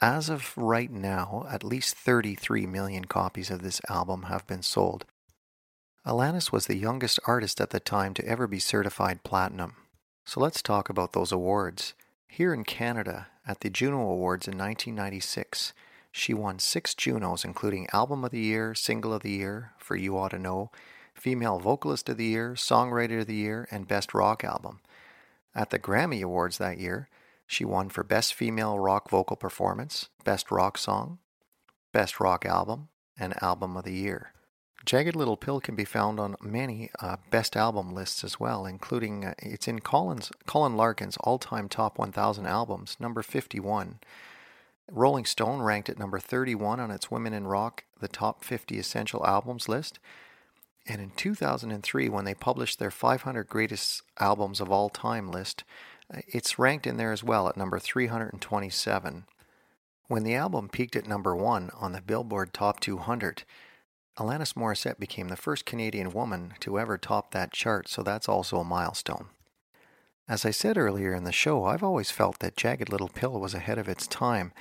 As 0.00 0.28
of 0.28 0.52
right 0.56 0.90
now, 0.90 1.46
at 1.48 1.62
least 1.62 1.94
33 1.94 2.66
million 2.66 3.04
copies 3.04 3.50
of 3.50 3.62
this 3.62 3.80
album 3.88 4.24
have 4.24 4.46
been 4.46 4.62
sold. 4.62 5.04
Alanis 6.04 6.50
was 6.50 6.66
the 6.66 6.76
youngest 6.76 7.20
artist 7.26 7.60
at 7.60 7.70
the 7.70 7.78
time 7.78 8.12
to 8.14 8.26
ever 8.26 8.48
be 8.48 8.58
certified 8.58 9.22
platinum. 9.22 9.76
So 10.26 10.40
let's 10.40 10.60
talk 10.60 10.88
about 10.88 11.12
those 11.12 11.30
awards. 11.30 11.94
Here 12.34 12.54
in 12.54 12.64
Canada, 12.64 13.26
at 13.46 13.60
the 13.60 13.68
Juno 13.68 14.00
Awards 14.00 14.48
in 14.48 14.56
1996, 14.56 15.74
she 16.10 16.32
won 16.32 16.58
six 16.58 16.94
Junos, 16.94 17.44
including 17.44 17.88
Album 17.92 18.24
of 18.24 18.30
the 18.30 18.40
Year, 18.40 18.74
Single 18.74 19.12
of 19.12 19.20
the 19.20 19.32
Year, 19.32 19.72
for 19.76 19.96
You 19.96 20.16
Ought 20.16 20.30
to 20.30 20.38
Know, 20.38 20.70
Female 21.12 21.58
Vocalist 21.58 22.08
of 22.08 22.16
the 22.16 22.24
Year, 22.24 22.54
Songwriter 22.54 23.20
of 23.20 23.26
the 23.26 23.34
Year, 23.34 23.68
and 23.70 23.86
Best 23.86 24.14
Rock 24.14 24.44
Album. 24.44 24.80
At 25.54 25.68
the 25.68 25.78
Grammy 25.78 26.22
Awards 26.22 26.56
that 26.56 26.78
year, 26.78 27.10
she 27.46 27.66
won 27.66 27.90
for 27.90 28.02
Best 28.02 28.32
Female 28.32 28.78
Rock 28.78 29.10
Vocal 29.10 29.36
Performance, 29.36 30.08
Best 30.24 30.50
Rock 30.50 30.78
Song, 30.78 31.18
Best 31.92 32.18
Rock 32.18 32.46
Album, 32.46 32.88
and 33.18 33.34
Album 33.42 33.76
of 33.76 33.84
the 33.84 33.92
Year. 33.92 34.32
Jagged 34.84 35.14
Little 35.14 35.36
Pill 35.36 35.60
can 35.60 35.76
be 35.76 35.84
found 35.84 36.18
on 36.18 36.36
many 36.42 36.90
uh, 37.00 37.16
best 37.30 37.56
album 37.56 37.94
lists 37.94 38.24
as 38.24 38.40
well, 38.40 38.66
including 38.66 39.24
uh, 39.24 39.34
it's 39.38 39.68
in 39.68 39.80
Colin's, 39.80 40.32
Colin 40.46 40.76
Larkin's 40.76 41.16
all-time 41.18 41.68
top 41.68 41.98
1,000 41.98 42.46
albums, 42.46 42.96
number 42.98 43.22
51. 43.22 44.00
Rolling 44.90 45.24
Stone 45.24 45.62
ranked 45.62 45.88
at 45.88 45.98
number 45.98 46.18
31 46.18 46.80
on 46.80 46.90
its 46.90 47.10
Women 47.10 47.32
in 47.32 47.46
Rock, 47.46 47.84
the 48.00 48.08
top 48.08 48.44
50 48.44 48.78
essential 48.78 49.24
albums 49.24 49.68
list. 49.68 49.98
And 50.86 51.00
in 51.00 51.10
2003, 51.10 52.08
when 52.08 52.24
they 52.24 52.34
published 52.34 52.78
their 52.80 52.90
500 52.90 53.46
greatest 53.46 54.02
albums 54.18 54.60
of 54.60 54.70
all 54.70 54.88
time 54.88 55.30
list, 55.30 55.62
uh, 56.12 56.18
it's 56.26 56.58
ranked 56.58 56.88
in 56.88 56.96
there 56.96 57.12
as 57.12 57.22
well 57.22 57.48
at 57.48 57.56
number 57.56 57.78
327. 57.78 59.24
When 60.08 60.24
the 60.24 60.34
album 60.34 60.68
peaked 60.68 60.96
at 60.96 61.06
number 61.06 61.36
one 61.36 61.70
on 61.78 61.92
the 61.92 62.02
Billboard 62.02 62.52
Top 62.52 62.80
200, 62.80 63.44
Alanis 64.18 64.54
Morissette 64.54 64.98
became 64.98 65.28
the 65.28 65.36
first 65.36 65.64
Canadian 65.64 66.12
woman 66.12 66.54
to 66.60 66.78
ever 66.78 66.98
top 66.98 67.32
that 67.32 67.52
chart, 67.52 67.88
so 67.88 68.02
that's 68.02 68.28
also 68.28 68.58
a 68.58 68.64
milestone. 68.64 69.26
As 70.28 70.44
I 70.44 70.50
said 70.50 70.76
earlier 70.76 71.14
in 71.14 71.24
the 71.24 71.32
show, 71.32 71.64
I've 71.64 71.82
always 71.82 72.10
felt 72.10 72.38
that 72.40 72.56
Jagged 72.56 72.90
Little 72.90 73.08
Pill 73.08 73.40
was 73.40 73.54
ahead 73.54 73.78
of 73.78 73.88
its 73.88 74.06
time, 74.06 74.52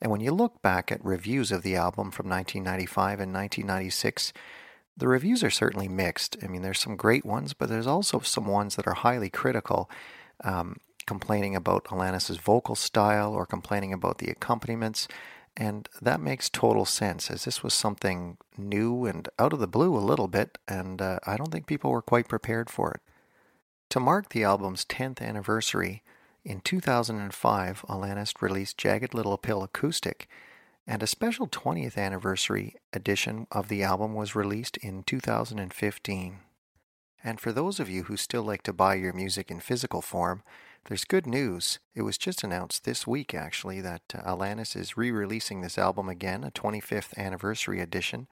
and 0.00 0.10
when 0.10 0.20
you 0.20 0.32
look 0.32 0.62
back 0.62 0.90
at 0.92 1.04
reviews 1.04 1.52
of 1.52 1.62
the 1.62 1.76
album 1.76 2.10
from 2.10 2.28
1995 2.28 3.20
and 3.20 3.34
1996, 3.34 4.32
the 4.96 5.08
reviews 5.08 5.42
are 5.42 5.50
certainly 5.50 5.88
mixed. 5.88 6.36
I 6.42 6.46
mean, 6.46 6.62
there's 6.62 6.78
some 6.78 6.96
great 6.96 7.24
ones, 7.24 7.52
but 7.52 7.68
there's 7.68 7.86
also 7.86 8.20
some 8.20 8.46
ones 8.46 8.76
that 8.76 8.86
are 8.86 8.94
highly 8.94 9.28
critical, 9.28 9.90
um, 10.44 10.76
complaining 11.06 11.56
about 11.56 11.84
Alanis's 11.86 12.36
vocal 12.38 12.74
style 12.74 13.32
or 13.32 13.44
complaining 13.44 13.92
about 13.92 14.18
the 14.18 14.30
accompaniments. 14.30 15.08
And 15.56 15.88
that 16.00 16.20
makes 16.20 16.48
total 16.48 16.84
sense, 16.84 17.30
as 17.30 17.44
this 17.44 17.62
was 17.62 17.74
something 17.74 18.38
new 18.56 19.04
and 19.04 19.28
out 19.38 19.52
of 19.52 19.58
the 19.58 19.66
blue 19.66 19.96
a 19.96 19.98
little 19.98 20.28
bit, 20.28 20.58
and 20.66 21.02
uh, 21.02 21.18
I 21.26 21.36
don't 21.36 21.50
think 21.50 21.66
people 21.66 21.90
were 21.90 22.02
quite 22.02 22.28
prepared 22.28 22.70
for 22.70 22.92
it. 22.92 23.00
To 23.90 24.00
mark 24.00 24.30
the 24.30 24.44
album's 24.44 24.84
10th 24.84 25.20
anniversary, 25.20 26.02
in 26.44 26.60
2005, 26.60 27.84
Alanis 27.88 28.40
released 28.40 28.78
Jagged 28.78 29.12
Little 29.12 29.36
Pill 29.36 29.62
Acoustic, 29.62 30.28
and 30.86 31.02
a 31.02 31.06
special 31.06 31.46
20th 31.46 31.98
anniversary 31.98 32.76
edition 32.92 33.46
of 33.50 33.68
the 33.68 33.82
album 33.82 34.14
was 34.14 34.34
released 34.34 34.76
in 34.78 35.02
2015. 35.02 36.38
And 37.22 37.40
for 37.40 37.52
those 37.52 37.78
of 37.78 37.90
you 37.90 38.04
who 38.04 38.16
still 38.16 38.42
like 38.42 38.62
to 38.62 38.72
buy 38.72 38.94
your 38.94 39.12
music 39.12 39.50
in 39.50 39.60
physical 39.60 40.00
form, 40.00 40.42
there's 40.86 41.04
good 41.04 41.26
news. 41.26 41.78
It 41.94 42.02
was 42.02 42.18
just 42.18 42.42
announced 42.42 42.84
this 42.84 43.06
week, 43.06 43.34
actually, 43.34 43.80
that 43.80 44.02
uh, 44.14 44.22
Alanis 44.22 44.74
is 44.74 44.96
re 44.96 45.10
releasing 45.10 45.60
this 45.60 45.78
album 45.78 46.08
again, 46.08 46.42
a 46.44 46.50
25th 46.50 47.16
anniversary 47.16 47.80
edition. 47.80 48.26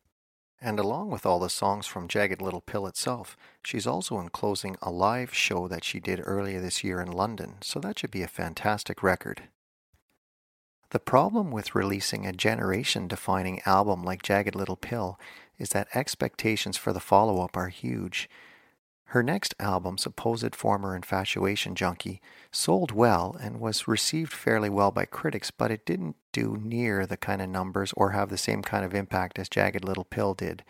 And 0.61 0.81
along 0.81 1.11
with 1.11 1.25
all 1.25 1.39
the 1.39 1.51
songs 1.51 1.87
from 1.87 2.09
Jagged 2.09 2.43
Little 2.43 2.61
Pill 2.61 2.87
itself, 2.87 3.37
she's 3.63 3.87
also 3.87 4.19
enclosing 4.19 4.77
a 4.83 4.91
live 4.91 5.33
show 5.33 5.69
that 5.69 5.85
she 5.85 6.01
did 6.01 6.21
earlier 6.25 6.61
this 6.61 6.83
year 6.83 7.01
in 7.01 7.13
London, 7.13 7.59
so 7.61 7.79
that 7.79 7.99
should 7.99 8.11
be 8.11 8.23
a 8.23 8.29
fantastic 8.29 9.03
record. 9.03 9.43
The 10.91 10.99
problem 10.99 11.51
with 11.51 11.75
releasing 11.75 12.27
a 12.27 12.33
generation 12.33 13.07
defining 13.07 13.61
album 13.67 14.03
like 14.03 14.23
Jagged 14.23 14.55
Little 14.55 14.77
Pill 14.77 15.21
is 15.59 15.69
that 15.71 15.89
expectations 15.95 16.77
for 16.77 16.93
the 16.93 17.01
follow 17.01 17.45
up 17.45 17.57
are 17.57 17.69
huge. 17.69 18.29
Her 19.13 19.23
next 19.23 19.55
album, 19.59 19.97
Supposed 19.97 20.55
Former 20.55 20.95
Infatuation 20.95 21.75
Junkie, 21.75 22.21
sold 22.53 22.93
well 22.93 23.35
and 23.41 23.59
was 23.59 23.89
received 23.89 24.35
fairly 24.35 24.69
well 24.69 24.91
by 24.91 25.07
critics, 25.07 25.51
but 25.51 25.71
it 25.71 25.87
didn't 25.87 26.17
do 26.31 26.59
near 26.63 27.07
the 27.07 27.17
kind 27.17 27.41
of 27.41 27.49
numbers 27.49 27.95
or 27.97 28.11
have 28.11 28.29
the 28.29 28.37
same 28.37 28.61
kind 28.61 28.85
of 28.85 28.95
impact 28.95 29.39
as 29.39 29.49
Jagged 29.49 29.83
Little 29.83 30.05
Pill 30.05 30.35
did. 30.35 30.63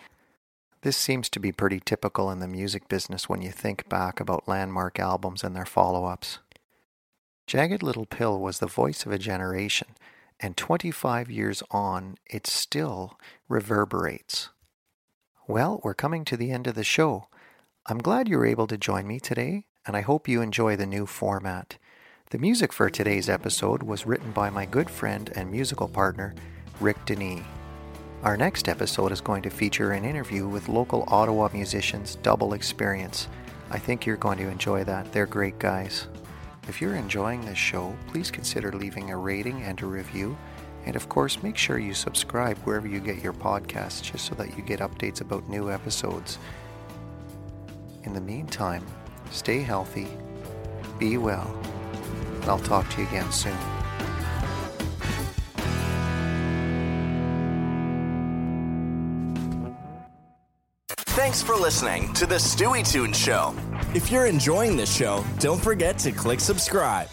This 0.82 0.96
seems 0.96 1.28
to 1.30 1.40
be 1.40 1.50
pretty 1.50 1.80
typical 1.80 2.30
in 2.30 2.38
the 2.38 2.46
music 2.46 2.86
business 2.86 3.28
when 3.28 3.42
you 3.42 3.50
think 3.50 3.88
back 3.88 4.20
about 4.20 4.46
landmark 4.46 5.00
albums 5.00 5.42
and 5.42 5.56
their 5.56 5.66
follow 5.66 6.04
ups. 6.04 6.38
Jagged 7.48 7.82
Little 7.82 8.06
Pill 8.06 8.38
was 8.38 8.60
the 8.60 8.66
voice 8.66 9.04
of 9.04 9.10
a 9.10 9.18
generation, 9.18 9.88
and 10.38 10.56
25 10.56 11.28
years 11.28 11.64
on, 11.72 12.18
it 12.24 12.46
still 12.46 13.18
reverberates. 13.48 14.50
Well, 15.48 15.80
we're 15.82 15.94
coming 15.94 16.24
to 16.26 16.36
the 16.36 16.52
end 16.52 16.68
of 16.68 16.76
the 16.76 16.84
show. 16.84 17.26
I'm 17.90 17.96
glad 17.96 18.28
you 18.28 18.36
were 18.36 18.44
able 18.44 18.66
to 18.66 18.76
join 18.76 19.06
me 19.06 19.18
today, 19.18 19.64
and 19.86 19.96
I 19.96 20.02
hope 20.02 20.28
you 20.28 20.42
enjoy 20.42 20.76
the 20.76 20.84
new 20.84 21.06
format. 21.06 21.78
The 22.28 22.36
music 22.36 22.70
for 22.70 22.90
today's 22.90 23.30
episode 23.30 23.82
was 23.82 24.04
written 24.04 24.30
by 24.32 24.50
my 24.50 24.66
good 24.66 24.90
friend 24.90 25.32
and 25.34 25.50
musical 25.50 25.88
partner, 25.88 26.34
Rick 26.80 27.06
Denis. 27.06 27.40
Our 28.24 28.36
next 28.36 28.68
episode 28.68 29.10
is 29.10 29.22
going 29.22 29.40
to 29.40 29.48
feature 29.48 29.92
an 29.92 30.04
interview 30.04 30.46
with 30.46 30.68
local 30.68 31.04
Ottawa 31.08 31.48
musicians 31.50 32.16
Double 32.16 32.52
Experience. 32.52 33.26
I 33.70 33.78
think 33.78 34.04
you're 34.04 34.18
going 34.18 34.36
to 34.36 34.50
enjoy 34.50 34.84
that. 34.84 35.10
They're 35.10 35.24
great 35.24 35.58
guys. 35.58 36.08
If 36.68 36.82
you're 36.82 36.96
enjoying 36.96 37.40
this 37.40 37.56
show, 37.56 37.96
please 38.08 38.30
consider 38.30 38.70
leaving 38.70 39.12
a 39.12 39.16
rating 39.16 39.62
and 39.62 39.80
a 39.80 39.86
review. 39.86 40.36
And 40.84 40.94
of 40.94 41.08
course, 41.08 41.42
make 41.42 41.56
sure 41.56 41.78
you 41.78 41.94
subscribe 41.94 42.58
wherever 42.58 42.86
you 42.86 43.00
get 43.00 43.22
your 43.22 43.32
podcasts 43.32 44.02
just 44.02 44.26
so 44.26 44.34
that 44.34 44.58
you 44.58 44.62
get 44.62 44.80
updates 44.80 45.22
about 45.22 45.48
new 45.48 45.70
episodes. 45.70 46.38
In 48.04 48.12
the 48.14 48.20
meantime, 48.20 48.84
stay 49.30 49.60
healthy, 49.60 50.06
be 50.98 51.18
well, 51.18 51.52
and 52.40 52.44
I'll 52.44 52.58
talk 52.58 52.88
to 52.90 53.02
you 53.02 53.08
again 53.08 53.30
soon. 53.32 53.56
Thanks 61.18 61.42
for 61.42 61.56
listening 61.56 62.12
to 62.14 62.26
the 62.26 62.36
Stuey 62.36 62.88
Tune 62.88 63.12
Show. 63.12 63.54
If 63.94 64.10
you're 64.10 64.26
enjoying 64.26 64.76
this 64.76 64.94
show, 64.94 65.24
don't 65.40 65.60
forget 65.60 65.98
to 65.98 66.12
click 66.12 66.40
subscribe. 66.40 67.08